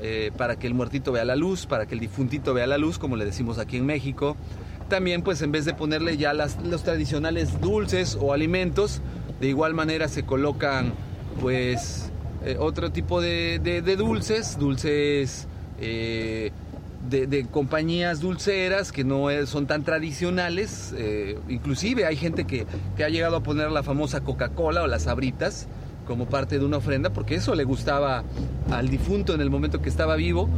eh, 0.00 0.30
para 0.36 0.56
que 0.56 0.66
el 0.66 0.74
muertito 0.74 1.12
vea 1.12 1.24
la 1.24 1.36
luz, 1.36 1.66
para 1.66 1.86
que 1.86 1.94
el 1.94 2.00
difuntito 2.00 2.54
vea 2.54 2.66
la 2.66 2.78
luz, 2.78 2.98
como 2.98 3.16
le 3.16 3.24
decimos 3.24 3.58
aquí 3.58 3.76
en 3.76 3.84
México. 3.84 4.36
También 4.90 5.22
pues 5.22 5.40
en 5.40 5.52
vez 5.52 5.64
de 5.64 5.72
ponerle 5.72 6.16
ya 6.16 6.34
los 6.34 6.82
tradicionales 6.82 7.60
dulces 7.60 8.18
o 8.20 8.32
alimentos, 8.32 9.00
de 9.40 9.46
igual 9.46 9.72
manera 9.72 10.08
se 10.08 10.24
colocan 10.24 10.92
pues 11.40 12.10
eh, 12.44 12.56
otro 12.58 12.90
tipo 12.90 13.20
de, 13.20 13.60
dulces, 13.96 14.58
dulces 14.58 15.46
eh, 15.80 16.50
de, 17.08 17.46
compañías 17.46 18.18
dulceras 18.18 18.90
que 18.90 19.04
no 19.04 19.28
son 19.46 19.68
tan 19.68 19.84
tradicionales. 19.84 20.92
Eh, 20.98 21.38
inclusive 21.48 22.04
hay 22.04 22.16
gente 22.16 22.44
que, 22.44 22.66
que, 22.96 23.04
ha 23.04 23.08
llegado 23.08 23.36
a 23.36 23.44
poner 23.44 23.70
la 23.70 23.84
famosa 23.84 24.22
Coca-Cola 24.22 24.82
o 24.82 24.88
las 24.88 25.06
abritas 25.06 25.68
como 26.04 26.26
parte 26.26 26.58
de 26.58 26.64
una 26.64 26.78
ofrenda 26.78 27.10
porque 27.10 27.36
eso 27.36 27.54
le 27.54 27.62
gustaba 27.62 28.24
al 28.72 28.88
difunto 28.88 29.34
en 29.34 29.40
el 29.40 29.50
momento 29.50 29.80
que 29.80 29.88
estaba 29.88 30.16
vivo 30.16 30.48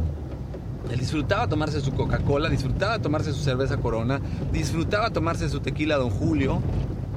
él 0.91 0.99
disfrutaba 0.99 1.47
tomarse 1.47 1.81
su 1.81 1.93
Coca-Cola, 1.93 2.49
disfrutaba 2.49 2.99
tomarse 2.99 3.33
su 3.33 3.41
cerveza 3.41 3.77
Corona, 3.77 4.19
disfrutaba 4.51 5.09
tomarse 5.11 5.49
su 5.49 5.59
tequila 5.59 5.97
Don 5.97 6.09
Julio 6.09 6.61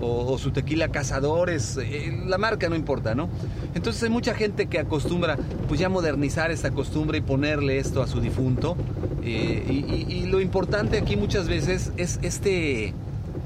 o, 0.00 0.36
su 0.38 0.50
tequila 0.50 0.88
Cazadores, 0.88 1.78
eh, 1.78 2.22
la 2.26 2.38
marca 2.38 2.68
no 2.68 2.76
importa, 2.76 3.14
¿no? 3.14 3.28
Entonces 3.74 4.02
hay 4.02 4.10
mucha 4.10 4.34
gente 4.34 4.66
que 4.66 4.78
acostumbra 4.78 5.36
pues 5.68 5.80
ya 5.80 5.88
modernizar 5.88 6.50
esta 6.50 6.70
costumbre 6.70 7.18
y 7.18 7.20
ponerle 7.22 7.78
esto 7.78 8.02
a 8.02 8.06
su 8.06 8.20
difunto. 8.20 8.76
Eh, 9.22 10.06
y, 10.08 10.26
lo 10.26 10.40
importante 10.40 10.98
aquí 10.98 11.16
muchas 11.16 11.48
veces 11.48 11.92
es 11.96 12.18
este, 12.22 12.94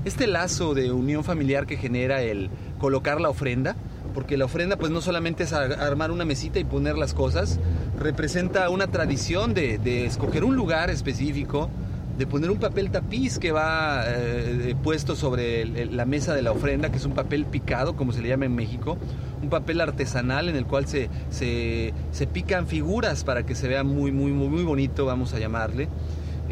este 0.05 0.27
lazo 0.27 0.75
de 0.75 0.91
unión 0.93 1.25
familiar 1.25 1.67
que 1.67 1.77
genera 1.77 2.21
el 2.23 2.51
colocar 2.79 3.21
la 3.21 3.31
ofrenda 3.31 3.77
porque 4.11 4.37
la 4.37 4.45
ofrenda 4.45 4.77
pues 4.77 4.91
no 4.91 5.01
solamente 5.01 5.45
es 5.45 5.53
armar 5.53 6.11
una 6.11 6.25
mesita 6.25 6.59
y 6.59 6.65
poner 6.65 6.97
las 6.97 7.15
cosas, 7.15 7.59
representa 7.99 8.69
una 8.71 8.89
tradición 8.89 9.55
de, 9.55 10.05
escoger 10.05 10.45
un 10.45 10.57
lugar 10.57 10.91
específico, 10.91 11.71
de 12.19 12.27
poner 12.27 12.51
un 12.51 12.59
papel 12.59 12.91
tapiz 12.91 13.39
que 13.39 13.51
va 13.53 14.05
eh, 14.07 14.75
puesto 14.83 15.17
sobre 15.17 15.87
la 15.87 16.05
mesa 16.05 16.35
de 16.35 16.43
la 16.43 16.53
ofrenda, 16.53 16.91
que 16.91 16.99
es 16.99 17.05
un 17.05 17.15
papel 17.15 17.47
picado, 17.47 17.97
como 17.97 18.13
se 18.13 18.21
le 18.21 18.29
llama 18.29 18.45
en 18.45 18.55
México, 18.55 18.99
un 19.43 19.49
papel 19.49 19.81
artesanal 19.81 20.49
en 20.49 20.57
el 20.57 20.67
cual 20.67 20.87
se, 20.87 21.09
se, 21.31 21.95
se 22.13 22.27
pican 22.27 22.67
figuras 22.67 23.25
para 23.25 23.47
que 23.47 23.55
se 23.55 23.69
vea 23.69 23.85
muy, 23.85 24.13
muy, 24.13 24.33
muy 24.33 24.65
bonito, 24.65 25.07
vamos 25.07 25.33
a 25.33 25.39
llamarle. 25.39 25.89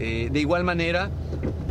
Eh, 0.01 0.29
de 0.31 0.41
igual 0.41 0.63
manera, 0.63 1.11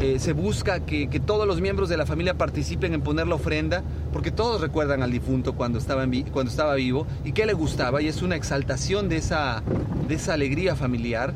eh, 0.01 0.17
se 0.19 0.34
busca 0.34 0.81
que, 0.81 1.07
todos 1.25 1.48
los 1.48 1.62
miembros 1.62 1.89
de 1.89 1.98
la 1.98 2.05
familia 2.05 2.34
participen 2.34 2.93
en 2.93 3.01
poner 3.01 3.27
la 3.27 3.36
ofrenda, 3.36 3.84
porque 4.12 4.31
todos 4.31 4.62
recuerdan 4.62 5.01
al 5.01 5.12
difunto 5.12 5.53
cuando 5.53 5.79
estaba, 5.79 6.05
cuando 6.31 6.51
estaba 6.51 6.75
vivo 6.75 7.07
y 7.24 7.31
que 7.31 7.46
le 7.46 7.53
gustaba, 7.53 8.01
y 8.01 8.07
es 8.07 8.22
una 8.22 8.36
exaltación 8.36 9.10
de 9.10 9.17
esa, 9.17 9.63
de 10.07 10.15
esa 10.15 10.34
alegría 10.34 10.75
familiar. 10.75 11.34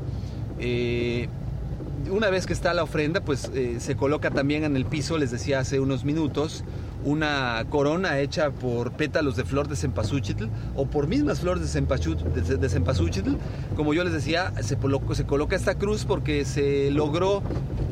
Eh, 0.59 1.27
una 2.11 2.29
vez 2.29 2.45
que 2.45 2.53
está 2.53 2.73
la 2.73 2.83
ofrenda, 2.83 3.21
pues 3.21 3.51
se 3.77 3.95
coloca 3.95 4.31
también 4.31 4.63
en 4.63 4.75
el 4.75 4.85
piso, 4.85 5.17
les 5.17 5.31
decía 5.31 5.59
hace 5.59 5.79
unos 5.79 6.03
minutos, 6.03 6.63
una 7.03 7.65
corona 7.69 8.19
hecha 8.19 8.51
por 8.51 8.91
pétalos 8.91 9.35
de 9.35 9.43
flor 9.43 9.67
de 9.67 9.75
cempasúchitl 9.75 10.45
o 10.75 10.85
por 10.85 11.07
mismas 11.07 11.39
flores 11.39 11.73
de 11.73 12.69
cempasúchitl. 12.69 13.31
Como 13.75 13.93
yo 13.93 14.03
les 14.03 14.13
decía, 14.13 14.53
se, 14.61 14.77
coloca 14.77 15.55
esta 15.55 15.75
cruz 15.75 16.05
porque 16.05 16.45
se 16.45 16.91
logró 16.91 17.41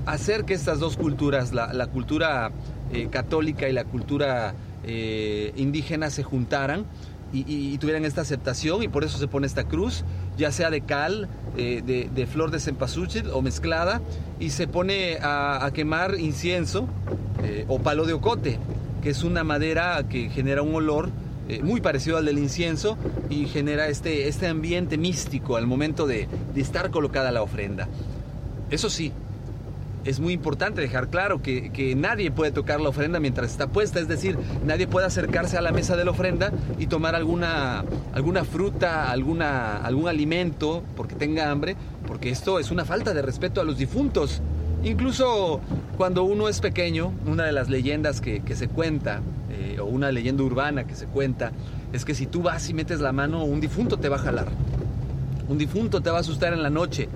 hacer 0.05 0.45
que 0.45 0.53
estas 0.53 0.79
dos 0.79 0.97
culturas, 0.97 1.53
la, 1.53 1.87
cultura 1.87 2.51
eh, 2.93 3.07
católica 3.09 3.67
y 3.67 3.73
la 3.73 3.83
cultura 3.83 4.53
eh, 4.83 5.53
indígena, 5.55 6.09
se 6.09 6.23
juntaran. 6.23 6.85
Y, 7.31 7.77
tuvieran 7.77 8.05
esta 8.05 8.21
aceptación 8.21 8.81
y 8.81 8.87
por 8.87 9.03
eso 9.03 9.19
se 9.19 9.27
pone 9.27 9.45
esta 9.45 9.65
cruz, 9.65 10.03
ya 10.35 10.51
sea 10.51 10.71
de 10.71 10.81
cal, 10.81 11.29
eh, 11.57 12.09
de, 12.11 12.25
flor 12.25 12.49
de 12.49 12.59
cempasúchil 12.59 13.29
o 13.29 13.43
mezclada, 13.43 14.01
y 14.39 14.49
se 14.49 14.67
pone 14.67 15.19
a, 15.21 15.69
quemar 15.71 16.19
incienso 16.19 16.87
o 17.67 17.77
palo 17.79 18.07
de 18.07 18.13
ocote 18.13 18.57
que 19.01 19.09
es 19.09 19.23
una 19.23 19.43
madera 19.43 20.03
que 20.09 20.29
genera 20.29 20.61
un 20.61 20.75
olor 20.75 21.09
eh, 21.49 21.63
muy 21.63 21.81
parecido 21.81 22.17
al 22.17 22.25
del 22.25 22.37
incienso 22.37 22.95
y 23.27 23.47
genera 23.47 23.87
este, 23.87 24.27
este 24.27 24.45
ambiente 24.45 24.99
místico 24.99 25.57
al 25.57 25.65
momento 25.65 26.05
de, 26.05 26.27
estar 26.55 26.91
colocada 26.91 27.31
la 27.31 27.41
ofrenda. 27.41 27.87
Eso 28.69 28.91
sí, 28.91 29.11
es 30.05 30.19
muy 30.19 30.33
importante 30.33 30.79
dejar 30.79 31.07
claro 31.07 31.41
que, 31.41 31.95
nadie 31.97 32.29
puede 32.29 32.51
tocar 32.51 32.79
la 32.79 32.89
ofrenda 32.89 33.19
mientras 33.19 33.49
está 33.49 33.65
puesta, 33.65 33.99
es 33.99 34.07
decir, 34.07 34.37
nadie 34.63 34.85
puede 34.85 35.07
acercarse 35.07 35.57
a 35.57 35.61
la 35.61 35.71
mesa 35.71 35.95
de 35.95 36.05
la 36.05 36.11
ofrenda 36.11 36.51
y 36.77 36.85
tomar 36.85 37.15
alguna, 37.15 37.83
alguna 38.13 38.43
fruta, 38.43 39.09
alguna, 39.09 39.77
algún 39.77 40.07
alimento 40.07 40.83
porque 40.95 41.15
tenga 41.15 41.49
hambre, 41.49 41.75
porque 42.07 42.29
esto 42.29 42.59
es 42.59 42.69
una 42.69 42.85
falta 42.85 43.11
de 43.15 43.23
respeto 43.23 43.59
a 43.59 43.63
los 43.63 43.79
difuntos. 43.79 44.43
Incluso 44.83 45.59
cuando 45.97 46.23
uno 46.23 46.47
es 46.47 46.61
pequeño, 46.61 47.11
una 47.25 47.43
de 47.43 47.51
las 47.51 47.69
leyendas 47.69 48.21
que, 48.21 48.41
se 48.55 48.67
cuenta, 48.69 49.21
eh, 49.51 49.79
o 49.79 49.85
una 49.85 50.11
leyenda 50.11 50.43
urbana 50.43 50.85
que 50.85 50.95
se 50.95 51.05
cuenta, 51.05 51.51
es 51.91 52.05
que 52.05 52.15
si 52.15 52.25
tú 52.25 52.41
vas 52.43 52.69
y 52.69 52.73
metes 52.73 53.01
la 53.01 53.11
mano, 53.11 53.43
un 53.43 53.59
difunto 53.59 53.97
te 53.97 54.07
va 54.07 54.15
a 54.15 54.19
jalar. 54.19 54.47
Un 55.49 55.57
difunto 55.57 56.01
te 56.01 56.09
va 56.09 56.17
a 56.17 56.21
asustar 56.21 56.53
en 56.53 56.63
la 56.63 56.69
noche. 56.69 57.09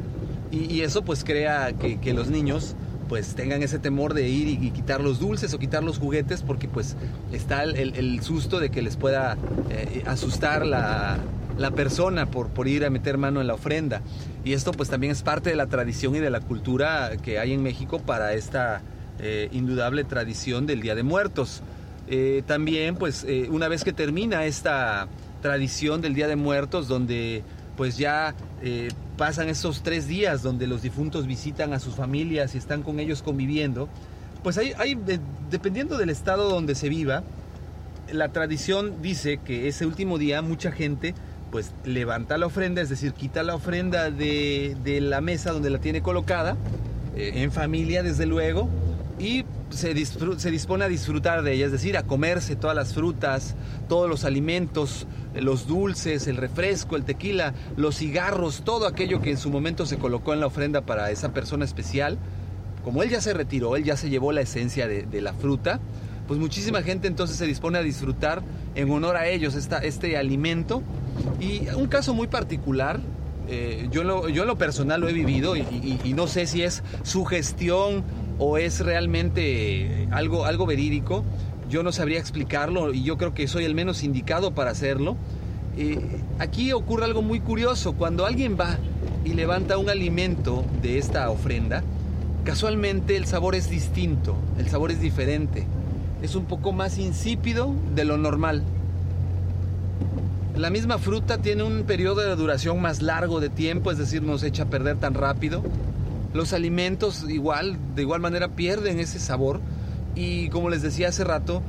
Y, 0.51 0.81
eso 0.81 1.03
pues 1.03 1.23
crea 1.23 1.73
que, 1.73 2.13
los 2.13 2.29
niños 2.29 2.75
pues 3.09 3.33
tengan 3.33 3.63
ese 3.63 3.79
temor 3.79 4.13
de 4.13 4.29
ir 4.29 4.47
y, 4.47 4.69
quitar 4.69 5.01
los 5.01 5.19
dulces 5.19 5.53
o 5.53 5.59
quitar 5.59 5.83
los 5.83 5.97
juguetes 5.97 6.43
porque 6.43 6.67
pues 6.67 6.95
está 7.31 7.63
el, 7.63 8.21
susto 8.21 8.59
de 8.59 8.69
que 8.69 8.81
les 8.83 8.95
pueda 8.95 9.35
eh, 9.71 10.03
asustar 10.05 10.63
la, 10.65 11.17
la 11.57 11.71
persona 11.71 12.25
por, 12.25 12.49
por 12.49 12.67
ir 12.67 12.85
a 12.85 12.89
meter 12.89 13.17
mano 13.17 13.41
en 13.41 13.47
la 13.47 13.53
ofrenda. 13.53 14.01
Y 14.43 14.53
esto 14.53 14.71
pues 14.71 14.89
también 14.89 15.11
es 15.11 15.21
parte 15.21 15.49
de 15.49 15.55
la 15.55 15.67
tradición 15.67 16.15
y 16.15 16.19
de 16.19 16.29
la 16.29 16.41
cultura 16.41 17.11
que 17.21 17.39
hay 17.39 17.53
en 17.53 17.63
México 17.63 17.99
para 17.99 18.33
esta 18.33 18.81
eh, 19.19 19.47
indudable 19.51 20.03
tradición 20.03 20.65
del 20.65 20.81
Día 20.81 20.95
de 20.95 21.03
Muertos. 21.03 21.61
Eh, 22.07 22.43
también 22.45 22.95
pues 22.95 23.23
eh, 23.27 23.47
una 23.49 23.67
vez 23.67 23.83
que 23.83 23.93
termina 23.93 24.45
esta 24.45 25.07
tradición 25.41 26.01
del 26.01 26.13
Día 26.13 26.27
de 26.27 26.35
Muertos 26.35 26.87
donde 26.87 27.43
pues 27.77 27.97
ya 27.97 28.35
pasan 29.17 29.49
esos 29.49 29.83
tres 29.83 30.07
días 30.07 30.41
donde 30.41 30.67
los 30.67 30.81
difuntos 30.81 31.27
visitan 31.27 31.73
a 31.73 31.79
sus 31.79 31.95
familias 31.95 32.55
y 32.55 32.57
están 32.57 32.83
con 32.83 32.99
ellos 32.99 33.21
conviviendo, 33.21 33.89
pues 34.43 34.57
hay, 34.57 34.73
hay 34.77 34.97
dependiendo 35.49 35.97
del 35.97 36.09
estado 36.09 36.49
donde 36.49 36.75
se 36.75 36.87
viva, 36.87 37.23
la 38.11 38.29
tradición 38.31 39.01
dice 39.01 39.37
que 39.37 39.67
ese 39.67 39.85
último 39.85 40.17
día 40.17 40.41
mucha 40.41 40.71
gente 40.71 41.15
pues 41.53 41.71
levanta 41.85 42.35
la 42.39 42.47
ofrenda, 42.47 42.81
es 42.81 42.89
decir, 42.89 43.13
quita 43.13 43.43
la 43.43 43.53
ofrenda 43.53 44.09
de, 44.09 44.75
la 44.99 45.21
mesa 45.21 45.51
donde 45.51 45.69
la 45.69 45.77
tiene 45.77 46.01
colocada, 46.01 46.57
eh, 47.15 47.33
en 47.35 47.51
familia 47.51 48.01
desde 48.01 48.25
luego, 48.25 48.67
y 49.19 49.45
se, 49.69 49.93
se, 50.03 50.49
dispone 50.49 50.83
a 50.83 50.87
disfrutar 50.87 51.43
de 51.43 51.53
ella, 51.53 51.67
es 51.67 51.71
decir, 51.71 51.95
a 51.95 52.01
comerse 52.01 52.55
todas 52.55 52.75
las 52.75 52.95
frutas, 52.95 53.53
todos 53.87 54.09
los 54.09 54.25
alimentos, 54.25 55.05
los 55.35 55.67
dulces, 55.67 56.25
el 56.25 56.37
refresco, 56.37 56.95
el 56.95 57.03
tequila, 57.03 57.53
los 57.77 57.97
cigarros, 57.97 58.63
todo 58.63 58.87
aquello 58.87 59.21
que 59.21 59.29
en 59.29 59.37
su 59.37 59.51
momento 59.51 59.85
se 59.85 59.99
colocó 59.99 60.33
en 60.33 60.39
la 60.39 60.47
ofrenda 60.47 60.81
para 60.81 61.11
esa 61.11 61.33
persona 61.33 61.65
especial. 61.65 62.17
Como 62.83 63.03
él 63.03 63.11
ya 63.11 63.21
se 63.21 63.31
retiró, 63.31 63.75
él 63.75 63.83
ya 63.83 63.95
se 63.95 64.09
llevó 64.09 64.31
la 64.31 64.41
esencia 64.41 64.87
de, 64.87 65.21
la 65.21 65.33
fruta, 65.33 65.79
pues 66.27 66.39
muchísima 66.39 66.81
gente 66.81 67.07
entonces 67.07 67.37
se 67.37 67.45
dispone 67.45 67.77
a 67.77 67.83
disfrutar 67.83 68.41
en 68.73 68.89
honor 68.89 69.17
a 69.17 69.27
ellos 69.27 69.53
esta, 69.53 69.77
este 69.77 70.17
alimento 70.17 70.81
y 71.39 71.67
un 71.75 71.87
caso 71.87 72.13
muy 72.13 72.27
particular, 72.27 72.99
eh, 73.47 73.89
yo, 73.91 74.03
lo, 74.03 74.29
yo 74.29 74.45
lo 74.45 74.57
personal 74.57 75.01
lo 75.01 75.09
he 75.09 75.13
vivido 75.13 75.55
y, 75.57 76.13
no 76.15 76.27
sé 76.27 76.47
si 76.47 76.63
es 76.63 76.83
su 77.03 77.25
gestión 77.25 78.03
o 78.39 78.57
es 78.57 78.79
realmente 78.79 80.07
algo, 80.11 80.45
algo 80.45 80.65
verídico. 80.65 81.23
Yo 81.69 81.83
no 81.83 81.91
sabría 81.91 82.19
explicarlo 82.19 82.93
y 82.93 83.03
yo 83.03 83.17
creo 83.17 83.33
que 83.33 83.47
soy 83.47 83.65
el 83.65 83.75
menos 83.75 84.03
indicado 84.03 84.53
para 84.53 84.71
hacerlo. 84.71 85.17
Eh, 85.77 85.99
aquí 86.39 86.71
ocurre 86.71 87.05
algo 87.05 87.21
muy 87.21 87.39
curioso. 87.39 87.93
Cuando 87.93 88.25
alguien 88.25 88.57
va 88.59 88.77
y 89.25 89.33
levanta 89.33 89.77
un 89.77 89.89
alimento 89.89 90.63
de 90.81 90.97
esta 90.97 91.29
ofrenda, 91.29 91.83
casualmente 92.43 93.17
el 93.17 93.25
sabor 93.25 93.55
es 93.55 93.69
distinto, 93.69 94.35
el 94.57 94.69
sabor 94.69 94.91
es 94.91 95.01
diferente, 95.01 95.65
es 96.21 96.35
un 96.35 96.45
poco 96.45 96.73
más 96.73 96.97
insípido 96.97 97.73
de 97.95 98.05
lo 98.05 98.17
normal. 98.17 98.63
La 100.55 100.69
misma 100.69 100.99
fruta 100.99 101.39
tiene 101.39 101.63
un 101.63 101.83
periodo 101.83 102.21
de 102.21 102.35
duración 102.35 102.79
más 102.79 103.01
largo 103.01 103.39
de 103.39 103.49
tiempo, 103.49 103.91
es 103.91 103.97
decir, 103.97 104.21
no 104.21 104.37
se 104.37 104.47
echa 104.47 104.63
a 104.63 104.69
perder 104.69 104.97
tan 104.97 105.15
rápido. 105.15 105.63
Los 106.33 106.53
alimentos 106.53 107.25
igual, 107.27 107.77
de 107.95 108.03
igual 108.03 108.21
manera 108.21 108.49
pierden 108.49 108.99
ese 108.99 109.19
sabor 109.19 109.61
y 110.15 110.49
como 110.49 110.69
les 110.69 110.81
decía 110.81 111.09
hace 111.09 111.23
rato, 111.23 111.63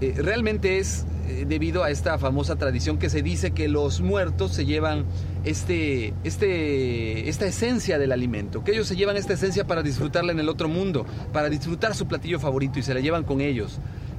eh, 0.00 0.14
realmente 0.16 0.78
es 0.78 1.04
eh, 1.28 1.44
debido 1.46 1.84
a 1.84 1.90
esta 1.90 2.18
famosa 2.18 2.56
tradición 2.56 2.98
que 2.98 3.10
se 3.10 3.22
dice 3.22 3.50
que 3.50 3.68
los 3.68 4.00
muertos 4.00 4.52
se 4.52 4.64
llevan 4.64 5.04
este, 5.44 6.14
este, 6.24 7.28
esta 7.28 7.46
esencia 7.46 7.98
del 7.98 8.10
alimento, 8.10 8.64
que 8.64 8.72
ellos 8.72 8.88
se 8.88 8.96
llevan 8.96 9.16
esta 9.16 9.34
esencia 9.34 9.66
para 9.66 9.82
disfrutarla 9.82 10.32
en 10.32 10.40
el 10.40 10.48
otro 10.48 10.68
mundo, 10.68 11.04
para 11.32 11.50
disfrutar 11.50 11.94
su 11.94 12.06
platillo 12.06 12.40
favorito 12.40 12.78
y 12.78 12.82
se 12.82 12.94
la 12.94 13.00
llevan 13.00 13.24
con 13.24 13.42
ellos. 13.42 13.78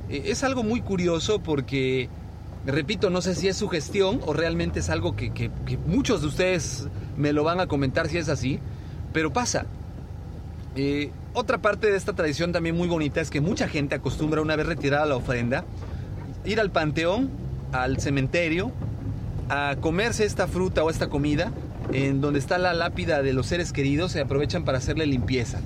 Eh, 0.09 0.23
es 0.27 0.43
algo 0.43 0.63
muy 0.63 0.81
curioso 0.81 1.41
porque, 1.41 2.07
repito, 2.65 3.10
no 3.10 3.22
sé 3.22 3.36
si 3.36 3.48
es 3.48 3.58
su 3.58 3.68
gestión 3.68 4.22
o 4.25 4.34
realmente 4.34 4.80
es 4.80 4.89
algo 4.89 5.15
que, 5.15 5.32
que 5.32 5.50
muchos 5.86 6.22
de 6.22 6.27
ustedes 6.27 6.88
me 7.18 7.34
lo 7.34 7.44
van 7.44 7.60
a 7.60 7.68
comentar 7.68 8.08
si 8.08 8.18
es 8.18 8.30
así, 8.30 8.60
pero 9.13 9.34
pasa. 9.34 9.65
Eh, 10.75 11.12
otra 11.34 11.58
parte 11.58 11.91
de 11.91 11.98
esta 11.98 12.13
tradición 12.13 12.51
también 12.51 12.75
muy 12.75 12.88
bonita 12.88 13.20
es 13.20 13.30
que 13.30 13.41
mucha 13.41 13.68
gente 13.68 13.96
acostumbra 13.96 14.41
una 14.41 14.56
vez 14.56 14.65
retirada 14.65 15.06
la 15.06 15.18
ofrenda 15.18 15.65
ir 16.46 16.60
al 16.60 16.72
panteón, 16.72 17.30
al 17.72 18.00
cementerio, 18.00 18.72
a 19.50 19.75
comerse 19.80 20.25
esta 20.25 20.48
fruta 20.48 20.84
o 20.84 20.89
esta 20.89 21.08
comida 21.08 21.51
en 21.94 22.22
donde 22.22 22.39
está 22.39 22.58
la 22.58 22.74
lápida 22.74 23.22
de 23.22 23.34
los 23.34 23.48
seres 23.48 23.74
queridos, 23.74 24.13
se 24.13 24.22
aprovechan 24.22 24.63
para 24.63 24.77
hacerle 24.77 25.06
limpieza. 25.06 25.60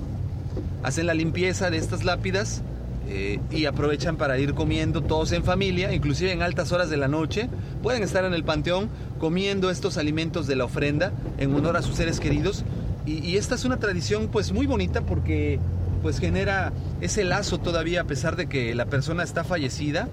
Hacen 0.82 1.06
la 1.06 1.14
limpieza 1.14 1.70
de 1.70 1.78
estas 1.78 2.04
lápidas 2.04 2.62
eh, 3.08 3.38
y 3.50 3.66
aprovechan 3.66 4.16
para 4.16 4.38
ir 4.38 4.54
comiendo 4.54 5.02
todos 5.02 5.32
en 5.32 5.44
familia, 5.44 5.92
inclusive 5.92 6.32
en 6.32 6.42
altas 6.42 6.72
horas 6.72 6.90
de 6.90 6.96
la 6.96 7.08
noche. 7.08 7.48
Pueden 7.82 8.02
estar 8.02 8.24
en 8.24 8.34
el 8.34 8.44
panteón 8.44 8.88
comiendo 9.18 9.70
estos 9.70 9.96
alimentos 9.96 10.46
de 10.46 10.56
la 10.56 10.64
ofrenda 10.64 11.12
en 11.38 11.54
honor 11.54 11.76
a 11.76 11.82
sus 11.82 11.96
seres 11.96 12.20
queridos 12.20 12.64
y, 13.06 13.36
esta 13.36 13.54
es 13.54 13.64
una 13.64 13.78
tradición 13.78 14.28
pues 14.28 14.52
muy 14.52 14.66
bonita 14.66 15.00
porque 15.02 15.60
pues 16.02 16.18
genera 16.18 16.72
ese 17.00 17.24
lazo 17.24 17.58
todavía 17.58 18.02
a 18.02 18.04
pesar 18.04 18.34
de 18.36 18.48
que 18.48 18.74
la 18.74 18.86
persona 18.86 19.22
está 19.22 19.44
fallecida 19.44 20.08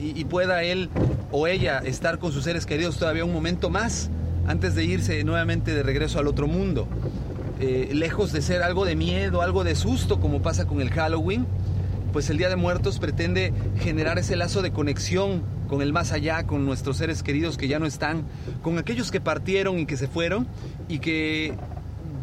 y, 0.00 0.24
pueda 0.24 0.62
él 0.62 0.88
o 1.32 1.48
ella 1.48 1.80
estar 1.84 2.18
con 2.18 2.32
sus 2.32 2.44
seres 2.44 2.64
queridos 2.64 2.96
todavía 2.96 3.24
un 3.24 3.32
momento 3.32 3.68
más 3.68 4.10
antes 4.46 4.74
de 4.76 4.84
irse 4.84 5.24
nuevamente 5.24 5.74
de 5.74 5.82
regreso 5.82 6.18
al 6.20 6.28
otro 6.28 6.46
mundo. 6.46 6.86
Eh, 7.58 7.90
lejos 7.92 8.32
de 8.32 8.40
ser 8.40 8.62
algo 8.62 8.86
de 8.86 8.96
miedo, 8.96 9.42
algo 9.42 9.64
de 9.64 9.74
susto 9.74 10.20
como 10.20 10.40
pasa 10.40 10.66
con 10.66 10.80
el 10.80 10.90
Halloween, 10.90 11.46
pues 12.12 12.30
el 12.30 12.38
Día 12.38 12.48
de 12.48 12.56
Muertos 12.56 12.98
pretende 12.98 13.52
generar 13.80 14.18
ese 14.18 14.36
lazo 14.36 14.62
de 14.62 14.72
conexión 14.72 15.42
con 15.68 15.82
el 15.82 15.92
más 15.92 16.12
allá, 16.12 16.46
con 16.46 16.64
nuestros 16.66 16.96
seres 16.96 17.22
queridos 17.22 17.56
que 17.56 17.68
ya 17.68 17.78
no 17.78 17.86
están, 17.86 18.24
con 18.62 18.78
aquellos 18.78 19.10
que 19.10 19.20
partieron 19.20 19.78
y 19.78 19.86
que 19.86 19.96
se 19.96 20.08
fueron 20.08 20.46
y 20.88 20.98
que 20.98 21.54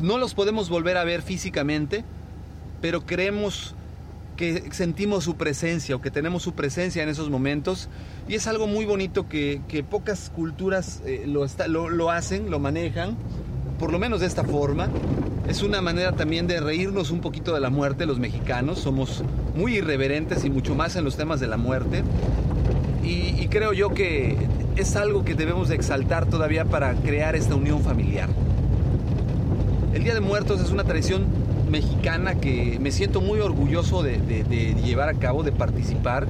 no 0.01 0.17
los 0.17 0.33
podemos 0.33 0.69
volver 0.69 0.97
a 0.97 1.03
ver 1.03 1.21
físicamente, 1.21 2.03
pero 2.81 3.05
creemos 3.05 3.75
que 4.35 4.69
sentimos 4.71 5.23
su 5.23 5.35
presencia 5.35 5.95
o 5.95 6.01
que 6.01 6.11
tenemos 6.11 6.43
su 6.43 6.53
presencia 6.53 7.01
en 7.01 7.09
esos 7.09 7.29
momentos 7.29 7.89
y 8.27 8.35
es 8.35 8.47
algo 8.47 8.67
muy 8.67 8.85
bonito 8.85 9.27
que, 9.27 9.61
pocas 9.89 10.29
culturas 10.29 11.01
eh, 11.05 11.23
lo, 11.25 11.47
lo, 11.89 12.11
hacen, 12.11 12.51
lo 12.51 12.59
manejan, 12.59 13.17
por 13.79 13.91
lo 13.91 13.99
menos 13.99 14.19
de 14.19 14.27
esta 14.27 14.43
forma. 14.43 14.89
Es 15.47 15.63
una 15.63 15.81
manera 15.81 16.11
también 16.11 16.47
de 16.47 16.59
reírnos 16.59 17.11
un 17.11 17.21
poquito 17.21 17.53
de 17.53 17.59
la 17.59 17.69
muerte, 17.69 18.05
los 18.05 18.19
mexicanos 18.19 18.79
somos 18.79 19.23
muy 19.55 19.77
irreverentes 19.77 20.43
y 20.43 20.49
mucho 20.49 20.75
más 20.75 20.95
en 20.95 21.03
los 21.03 21.15
temas 21.15 21.39
de 21.39 21.47
la 21.47 21.57
muerte 21.57 22.03
y, 23.07 23.47
creo 23.47 23.73
yo 23.73 23.93
que 23.93 24.35
es 24.75 24.95
algo 24.95 25.23
que 25.23 25.33
debemos 25.33 25.69
de 25.69 25.75
exaltar 25.75 26.25
todavía 26.25 26.65
para 26.65 26.93
crear 26.95 27.35
esta 27.35 27.55
unión 27.55 27.81
familiar. 27.81 28.29
El 29.93 30.03
Día 30.03 30.13
de 30.13 30.19
Muertos 30.19 30.59
es 30.61 30.71
una 30.71 30.83
tradición 30.83 31.25
mexicana 31.69 32.35
que 32.35 32.77
me 32.79 32.91
siento 32.91 33.21
muy 33.21 33.39
orgulloso 33.39 34.03
de, 34.03 34.75
llevar 34.83 35.09
a 35.09 35.13
cabo, 35.13 35.43
de 35.43 35.51
participar, 35.51 36.27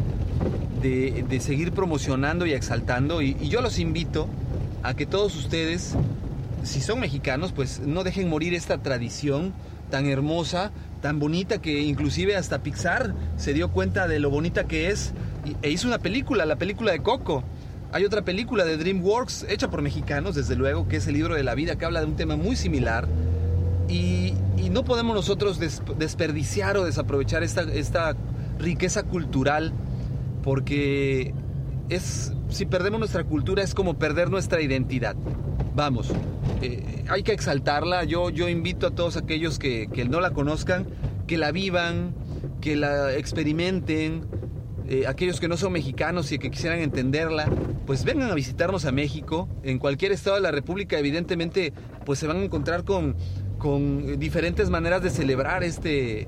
de, 0.82 1.40
seguir 1.42 1.72
promocionando 1.72 2.46
y 2.46 2.54
exaltando. 2.54 3.22
Y, 3.22 3.36
yo 3.50 3.62
los 3.62 3.80
invito 3.80 4.28
a 4.84 4.94
que 4.94 5.06
todos 5.06 5.36
ustedes, 5.36 5.96
si 6.68 6.82
son 6.82 7.00
mexicanos, 7.00 7.52
pues 7.54 7.80
no 7.80 8.04
dejen 8.04 8.30
morir 8.30 8.54
esta 8.54 8.78
tradición 8.80 9.54
tan 9.90 10.06
hermosa, 10.06 10.72
tan 11.02 11.20
bonita, 11.20 11.60
que 11.60 11.82
inclusive 11.82 12.36
hasta 12.36 12.62
Pixar 12.62 13.16
se 13.38 13.54
dio 13.54 13.72
cuenta 13.72 14.08
de 14.08 14.20
lo 14.20 14.30
bonita 14.30 14.66
que 14.66 14.90
es 14.90 15.14
e 15.62 15.70
hizo 15.70 15.88
una 15.88 16.00
película, 16.00 16.46
la 16.46 16.58
película 16.58 16.92
de 16.92 17.00
Coco. 17.00 17.44
Hay 17.94 18.04
otra 18.04 18.24
película 18.24 18.66
de 18.66 18.76
DreamWorks 18.76 19.46
hecha 19.48 19.70
por 19.70 19.82
mexicanos, 19.82 20.36
desde 20.36 20.58
luego, 20.58 20.90
que 20.90 20.98
es 20.98 21.08
el 21.08 21.14
libro 21.14 21.36
de 21.36 21.44
la 21.44 21.56
vida, 21.56 21.78
que 21.78 21.86
habla 21.86 22.02
de 22.02 22.08
un 22.08 22.18
tema 22.18 22.36
muy 22.36 22.56
similar 22.56 23.08
y, 23.88 24.34
no 24.72 24.84
podemos 24.84 25.16
nosotros 25.16 25.60
desperdiciar 25.60 26.76
o 26.76 26.84
desaprovechar 26.84 27.42
esta, 27.42 27.62
esta 27.62 28.16
riqueza 28.60 29.04
cultural 29.04 29.72
porque 30.44 31.34
es, 31.88 32.34
si 32.50 32.66
perdemos 32.66 33.00
nuestra 33.00 33.24
cultura 33.24 33.64
es 33.64 33.74
como 33.74 33.94
perder 33.98 34.30
nuestra 34.30 34.62
identidad. 34.62 35.16
Vamos, 35.78 36.12
eh, 36.64 37.06
hay 37.08 37.22
que 37.22 37.34
exaltarla. 37.34 38.04
Yo, 38.04 38.32
yo 38.32 38.50
invito 38.50 38.88
a 38.88 38.92
todos 38.96 39.16
aquellos 39.16 39.60
que, 39.60 39.88
no 40.10 40.22
la 40.22 40.32
conozcan, 40.32 40.88
que 41.28 41.38
la 41.38 41.52
vivan, 41.52 42.16
que 42.62 42.76
la 42.76 43.14
experimenten, 43.14 44.26
eh, 44.90 45.06
aquellos 45.06 45.40
que 45.40 45.48
no 45.48 45.56
son 45.56 45.74
mexicanos 45.74 46.32
y 46.32 46.40
que 46.40 46.50
quisieran 46.50 46.80
entenderla, 46.80 47.48
pues 47.86 48.06
vengan 48.06 48.32
a 48.32 48.34
visitarnos 48.34 48.86
a 48.86 48.92
México. 48.92 49.50
En 49.62 49.78
cualquier 49.78 50.12
estado 50.14 50.38
de 50.38 50.42
la 50.42 50.50
República, 50.50 50.98
evidentemente, 50.98 51.74
pues 52.08 52.18
se 52.18 52.26
van 52.26 52.38
a 52.38 52.44
encontrar 52.44 52.84
con 52.84 53.16
con 53.58 54.20
diferentes 54.20 54.70
maneras 54.70 55.02
de 55.02 55.10
celebrar 55.10 55.64
este, 55.64 56.28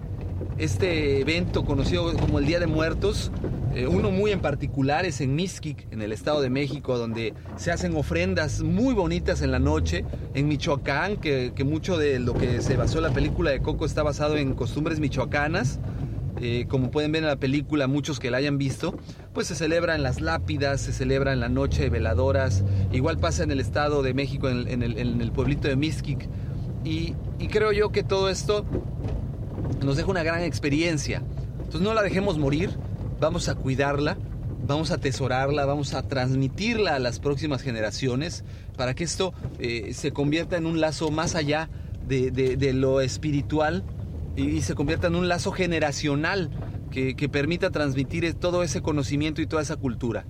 este 0.57 1.19
evento 1.19 1.65
conocido 1.65 2.13
como 2.13 2.39
el 2.39 2.45
Día 2.45 2.59
de 2.59 2.67
Muertos. 2.67 3.31
Eh, 3.75 3.87
uno 3.87 4.11
muy 4.11 4.31
en 4.31 4.39
particular 4.39 5.05
es 5.05 5.21
en 5.21 5.35
Mixquic, 5.35 5.87
en 5.91 6.01
el 6.01 6.11
Estado 6.11 6.41
de 6.41 6.49
México, 6.49 6.97
donde 6.97 7.33
se 7.55 7.71
hacen 7.71 7.95
ofrendas 7.95 8.61
muy 8.61 8.93
bonitas 8.93 9.41
en 9.41 9.51
la 9.51 9.59
noche. 9.59 10.05
En 10.33 10.47
Michoacán, 10.47 11.17
que, 11.17 11.53
mucho 11.65 11.97
de 11.97 12.19
lo 12.19 12.33
que 12.33 12.61
se 12.61 12.75
basó 12.75 12.99
la 13.01 13.11
película 13.11 13.51
de 13.51 13.61
Coco 13.61 13.85
está 13.85 14.03
basado 14.03 14.37
en 14.37 14.53
costumbres 14.53 14.99
michoacanas. 14.99 15.79
Eh, 16.41 16.65
como 16.69 16.89
pueden 16.89 17.11
ver 17.11 17.23
en 17.23 17.27
la 17.27 17.35
película, 17.35 17.87
muchos 17.87 18.17
que 18.17 18.31
la 18.31 18.37
hayan 18.37 18.57
visto, 18.57 18.97
pues 19.33 19.47
se 19.47 19.55
celebra 19.55 19.95
en 19.95 20.03
las 20.03 20.21
lápidas, 20.21 20.79
se 20.79 20.93
celebra 20.93 21.33
en 21.33 21.41
la 21.41 21.49
noche 21.49 21.83
de 21.83 21.89
veladoras. 21.89 22.63
Igual 22.93 23.17
pasa 23.17 23.43
en 23.43 23.51
el 23.51 23.59
Estado 23.59 24.01
de 24.03 24.13
México, 24.13 24.47
en, 24.47 24.81
el, 24.81 24.97
en 24.97 25.21
el, 25.21 25.31
pueblito 25.31 25.67
de 25.67 25.75
Mixquic 25.75 26.29
y, 26.83 27.13
creo 27.51 27.71
yo 27.71 27.91
que 27.91 28.03
todo 28.03 28.29
esto 28.29 28.65
nos 29.83 29.97
deja 29.97 30.09
una 30.09 30.23
gran 30.23 30.43
experiencia. 30.43 31.21
Entonces 31.57 31.81
no 31.81 31.93
la 31.93 32.01
dejemos 32.01 32.37
morir, 32.37 32.71
vamos 33.19 33.49
a 33.49 33.55
cuidarla, 33.55 34.17
vamos 34.65 34.91
a 34.91 34.95
atesorarla, 34.95 35.65
vamos 35.65 35.93
a 35.93 36.07
transmitirla 36.07 36.95
a 36.95 36.99
las 36.99 37.19
próximas 37.19 37.61
generaciones 37.61 38.43
para 38.77 38.93
que 38.93 39.03
esto 39.03 39.33
eh, 39.59 39.93
se 39.93 40.11
convierta 40.11 40.57
en 40.57 40.65
un 40.65 40.79
lazo 40.79 41.11
más 41.11 41.35
allá 41.35 41.69
de, 42.07 42.73
lo 42.73 43.01
espiritual 43.01 43.83
y, 44.35 44.61
se 44.61 44.73
convierta 44.73 45.07
en 45.07 45.15
un 45.15 45.27
lazo 45.27 45.51
generacional 45.51 46.49
que, 46.91 47.29
permita 47.29 47.69
transmitir 47.69 48.33
todo 48.33 48.63
ese 48.63 48.81
conocimiento 48.81 49.41
y 49.41 49.47
toda 49.47 49.61
esa 49.61 49.75
cultura. 49.75 50.25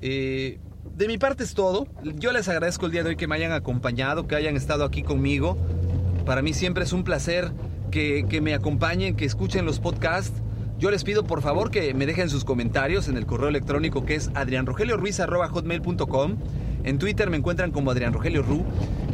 Eh, 0.00 0.58
de 0.96 1.06
mi 1.08 1.18
parte 1.18 1.44
es 1.44 1.54
todo. 1.54 1.86
Yo 2.02 2.32
les 2.32 2.48
agradezco 2.48 2.86
el 2.86 2.92
día 2.92 3.02
de 3.02 3.10
hoy 3.10 3.16
que 3.16 3.26
me 3.26 3.36
hayan 3.36 3.52
acompañado, 3.52 4.26
que 4.26 4.34
hayan 4.34 4.56
estado 4.56 4.84
aquí 4.84 5.02
conmigo. 5.02 5.56
Para 6.24 6.42
mí 6.42 6.54
siempre 6.54 6.84
es 6.84 6.92
un 6.92 7.04
placer 7.04 7.52
que, 7.90 8.40
me 8.42 8.54
acompañen, 8.54 9.16
que 9.16 9.24
escuchen 9.24 9.64
los 9.64 9.80
podcasts. 9.80 10.42
Yo 10.78 10.90
les 10.90 11.04
pido 11.04 11.24
por 11.24 11.42
favor 11.42 11.70
que 11.70 11.94
me 11.94 12.06
dejen 12.06 12.28
sus 12.28 12.44
comentarios 12.44 13.08
en 13.08 13.16
el 13.16 13.26
correo 13.26 13.48
electrónico 13.48 14.04
que 14.04 14.14
es 14.14 14.30
adrianrogelioruiz.com. 14.34 16.36
En 16.84 16.98
Twitter 16.98 17.30
me 17.30 17.38
encuentran 17.38 17.72
como 17.72 17.90
Adrián 17.90 18.12
Rogelio 18.12 18.42
Ru. 18.42 18.64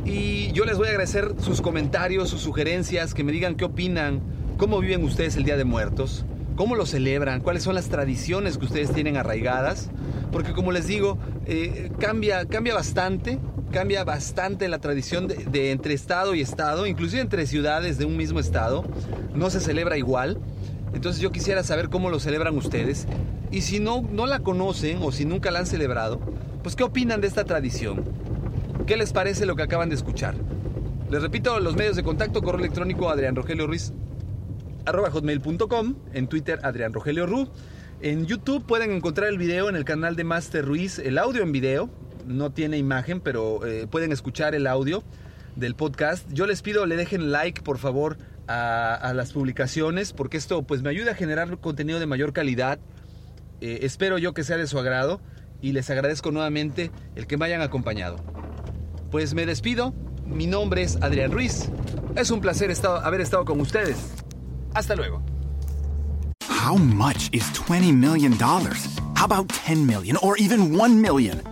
Y 0.05 0.51
yo 0.53 0.65
les 0.65 0.77
voy 0.77 0.89
a 0.89 0.91
agradecer 0.91 1.35
sus 1.39 1.63
comentarios, 1.63 2.29
sus 2.29 2.41
sugerencias, 2.41 3.15
que 3.15 3.23
me 3.23 3.33
digan 3.33 3.55
qué 3.55 3.65
opinan, 3.65 4.21
cómo 4.57 4.81
viven 4.81 5.05
ustedes 5.05 5.37
el 5.37 5.45
Día 5.45 5.57
de 5.57 5.65
Muertos, 5.65 6.27
cómo 6.57 6.75
lo 6.75 6.87
celebran, 6.87 7.41
cuáles 7.41 7.63
son 7.63 7.77
las 7.77 7.89
tradiciones 7.89 8.59
que 8.59 8.65
ustedes 8.65 8.93
tienen 8.93 9.17
arraigadas 9.17 9.91
porque 10.33 10.53
como 10.53 10.73
les 10.73 10.87
digo, 10.87 11.19
eh, 11.47 11.93
cambia, 12.01 12.47
cambia 12.47 12.75
bastante, 12.75 13.39
cambia 13.73 14.05
bastante 14.05 14.69
la 14.69 14.79
tradición 14.79 15.27
de, 15.27 15.73
entre 15.73 15.95
estado 15.95 16.37
y 16.37 16.41
estado, 16.41 16.87
inclusive 16.87 17.21
entre 17.21 17.47
ciudades 17.47 17.99
de 17.99 18.05
un 18.05 18.17
mismo 18.17 18.39
estado, 18.39 18.85
no 19.35 19.51
se 19.51 19.59
celebra 19.59 19.99
igual. 19.99 20.39
Entonces 20.95 21.21
yo 21.21 21.33
quisiera 21.33 21.65
saber 21.65 21.89
cómo 21.89 22.11
lo 22.11 22.21
celebran 22.21 22.57
ustedes. 22.57 23.09
Y 23.51 23.63
si 23.63 23.81
no, 23.81 24.03
no 24.03 24.27
la 24.27 24.41
conocen 24.41 24.99
o 25.03 25.11
si 25.11 25.25
nunca 25.25 25.51
la 25.51 25.61
han 25.61 25.67
celebrado, 25.67 26.21
pues 26.63 26.77
¿qué 26.77 26.85
opinan 26.85 27.21
de 27.21 27.27
esta 27.27 27.45
tradición? 27.45 28.05
¿Qué 28.87 28.97
les 28.97 29.13
parece 29.13 29.47
lo 29.47 29.57
que 29.57 29.65
acaban 29.65 29.89
de 29.89 29.97
escuchar? 29.97 30.37
Les 31.11 31.21
repito, 31.21 31.59
los 31.59 31.75
medios 31.75 31.97
de 31.97 32.03
contacto, 32.03 32.43
correo 32.43 32.61
electrónico 32.61 33.11
Adrián 33.11 33.35
Ruiz, 33.35 33.93
arroba 34.85 35.11
hotmail.com, 35.11 35.95
en 36.13 36.27
Twitter 36.29 36.61
Adrián 36.63 36.93
Ru. 36.93 37.49
En 38.01 38.27
YouTube 38.27 38.65
pueden 38.67 38.91
encontrar 38.93 39.29
el 39.29 39.39
video 39.39 39.69
en 39.69 39.77
el 39.77 39.85
canal 39.85 40.17
de 40.17 40.25
Master 40.25 40.65
Ruiz, 40.65 40.99
el 40.99 41.19
audio 41.19 41.43
en 41.43 41.53
video, 41.53 41.91
no 42.27 42.51
tiene 42.51 42.79
imagen, 42.79 43.21
pero 43.21 43.65
eh, 43.67 43.87
pueden 43.87 44.13
escuchar 44.13 44.55
el 44.55 44.67
audio 44.67 45.03
del 45.57 45.75
podcast. 45.75 46.27
Yo 46.33 46.47
les 46.47 46.63
pido 46.63 46.87
le 46.87 46.97
dejen 46.97 47.33
like, 47.33 47.63
por 47.63 47.79
favor, 47.79 48.19
a, 48.49 49.13
las 49.15 49.33
publicaciones, 49.33 50.13
porque 50.13 50.37
esto 50.37 50.63
pues 50.63 50.83
me 50.83 50.91
ayuda 50.91 51.13
a 51.13 51.15
generar 51.15 51.59
contenido 51.59 52.01
de 52.01 52.07
mayor 52.07 52.33
calidad. 52.33 52.79
Eh, 53.61 53.81
espero 53.83 54.19
yo 54.19 54.35
que 54.35 54.45
sea 54.45 54.57
de 54.57 54.67
su 54.67 54.79
agrado 54.79 55.21
y 55.61 55.73
les 55.73 55.89
agradezco 55.91 56.31
nuevamente 56.31 56.91
el 57.15 57.27
que 57.27 57.37
me 57.37 57.47
hayan 57.47 57.63
acompañado. 57.63 58.17
Pues 59.11 59.35
me 59.35 59.47
despido, 59.47 59.95
mi 60.27 60.47
nombre 60.47 60.83
es 60.83 60.97
Adrián 61.01 61.31
Ruiz. 61.31 61.69
Es 62.17 62.31
un 62.31 62.41
placer 62.41 62.73
haber 63.03 63.21
estado 63.21 63.45
con 63.45 63.61
ustedes. 63.61 63.97
Hasta 64.75 64.97
luego. 64.97 65.23
How 66.49 66.77
much 66.77 67.29
is 67.33 67.45
$20 67.53 67.93
million? 67.93 68.33
How 68.35 69.25
about 69.25 69.49
10 69.49 69.87
million 69.87 70.17
or 70.23 70.37
even 70.39 70.77
1 70.77 71.01
million? 71.01 71.52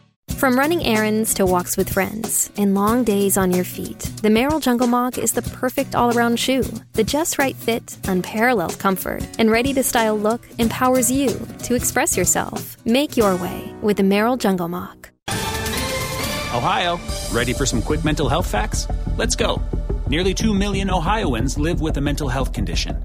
From 0.41 0.57
running 0.57 0.83
errands 0.83 1.35
to 1.35 1.45
walks 1.45 1.77
with 1.77 1.93
friends 1.93 2.49
and 2.57 2.73
long 2.73 3.03
days 3.03 3.37
on 3.37 3.51
your 3.51 3.63
feet, 3.63 3.99
the 4.23 4.29
Merrill 4.31 4.59
Jungle 4.59 4.87
Mock 4.87 5.19
is 5.19 5.33
the 5.33 5.43
perfect 5.43 5.93
all 5.93 6.17
around 6.17 6.39
shoe. 6.39 6.63
The 6.93 7.03
just 7.03 7.37
right 7.37 7.55
fit, 7.55 7.95
unparalleled 8.07 8.79
comfort, 8.79 9.21
and 9.37 9.51
ready 9.51 9.71
to 9.73 9.83
style 9.83 10.17
look 10.17 10.41
empowers 10.57 11.11
you 11.11 11.39
to 11.61 11.75
express 11.75 12.17
yourself. 12.17 12.75
Make 12.87 13.15
your 13.15 13.35
way 13.35 13.71
with 13.83 13.97
the 13.97 14.03
Merrill 14.03 14.35
Jungle 14.35 14.67
Mock. 14.67 15.11
Ohio, 15.29 16.99
ready 17.31 17.53
for 17.53 17.67
some 17.67 17.83
quick 17.83 18.03
mental 18.03 18.27
health 18.27 18.49
facts? 18.49 18.87
Let's 19.17 19.35
go. 19.35 19.61
Nearly 20.07 20.33
2 20.33 20.55
million 20.55 20.89
Ohioans 20.89 21.59
live 21.59 21.81
with 21.81 21.97
a 21.97 22.01
mental 22.01 22.29
health 22.29 22.51
condition. 22.51 22.95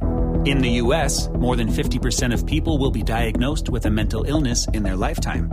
In 0.46 0.57
the 0.57 0.70
U.S., 0.85 1.29
more 1.35 1.55
than 1.55 1.68
50% 1.68 2.33
of 2.33 2.46
people 2.46 2.79
will 2.79 2.90
be 2.90 3.03
diagnosed 3.03 3.68
with 3.68 3.85
a 3.85 3.90
mental 3.90 4.25
illness 4.25 4.66
in 4.68 4.83
their 4.83 4.96
lifetime. 4.96 5.53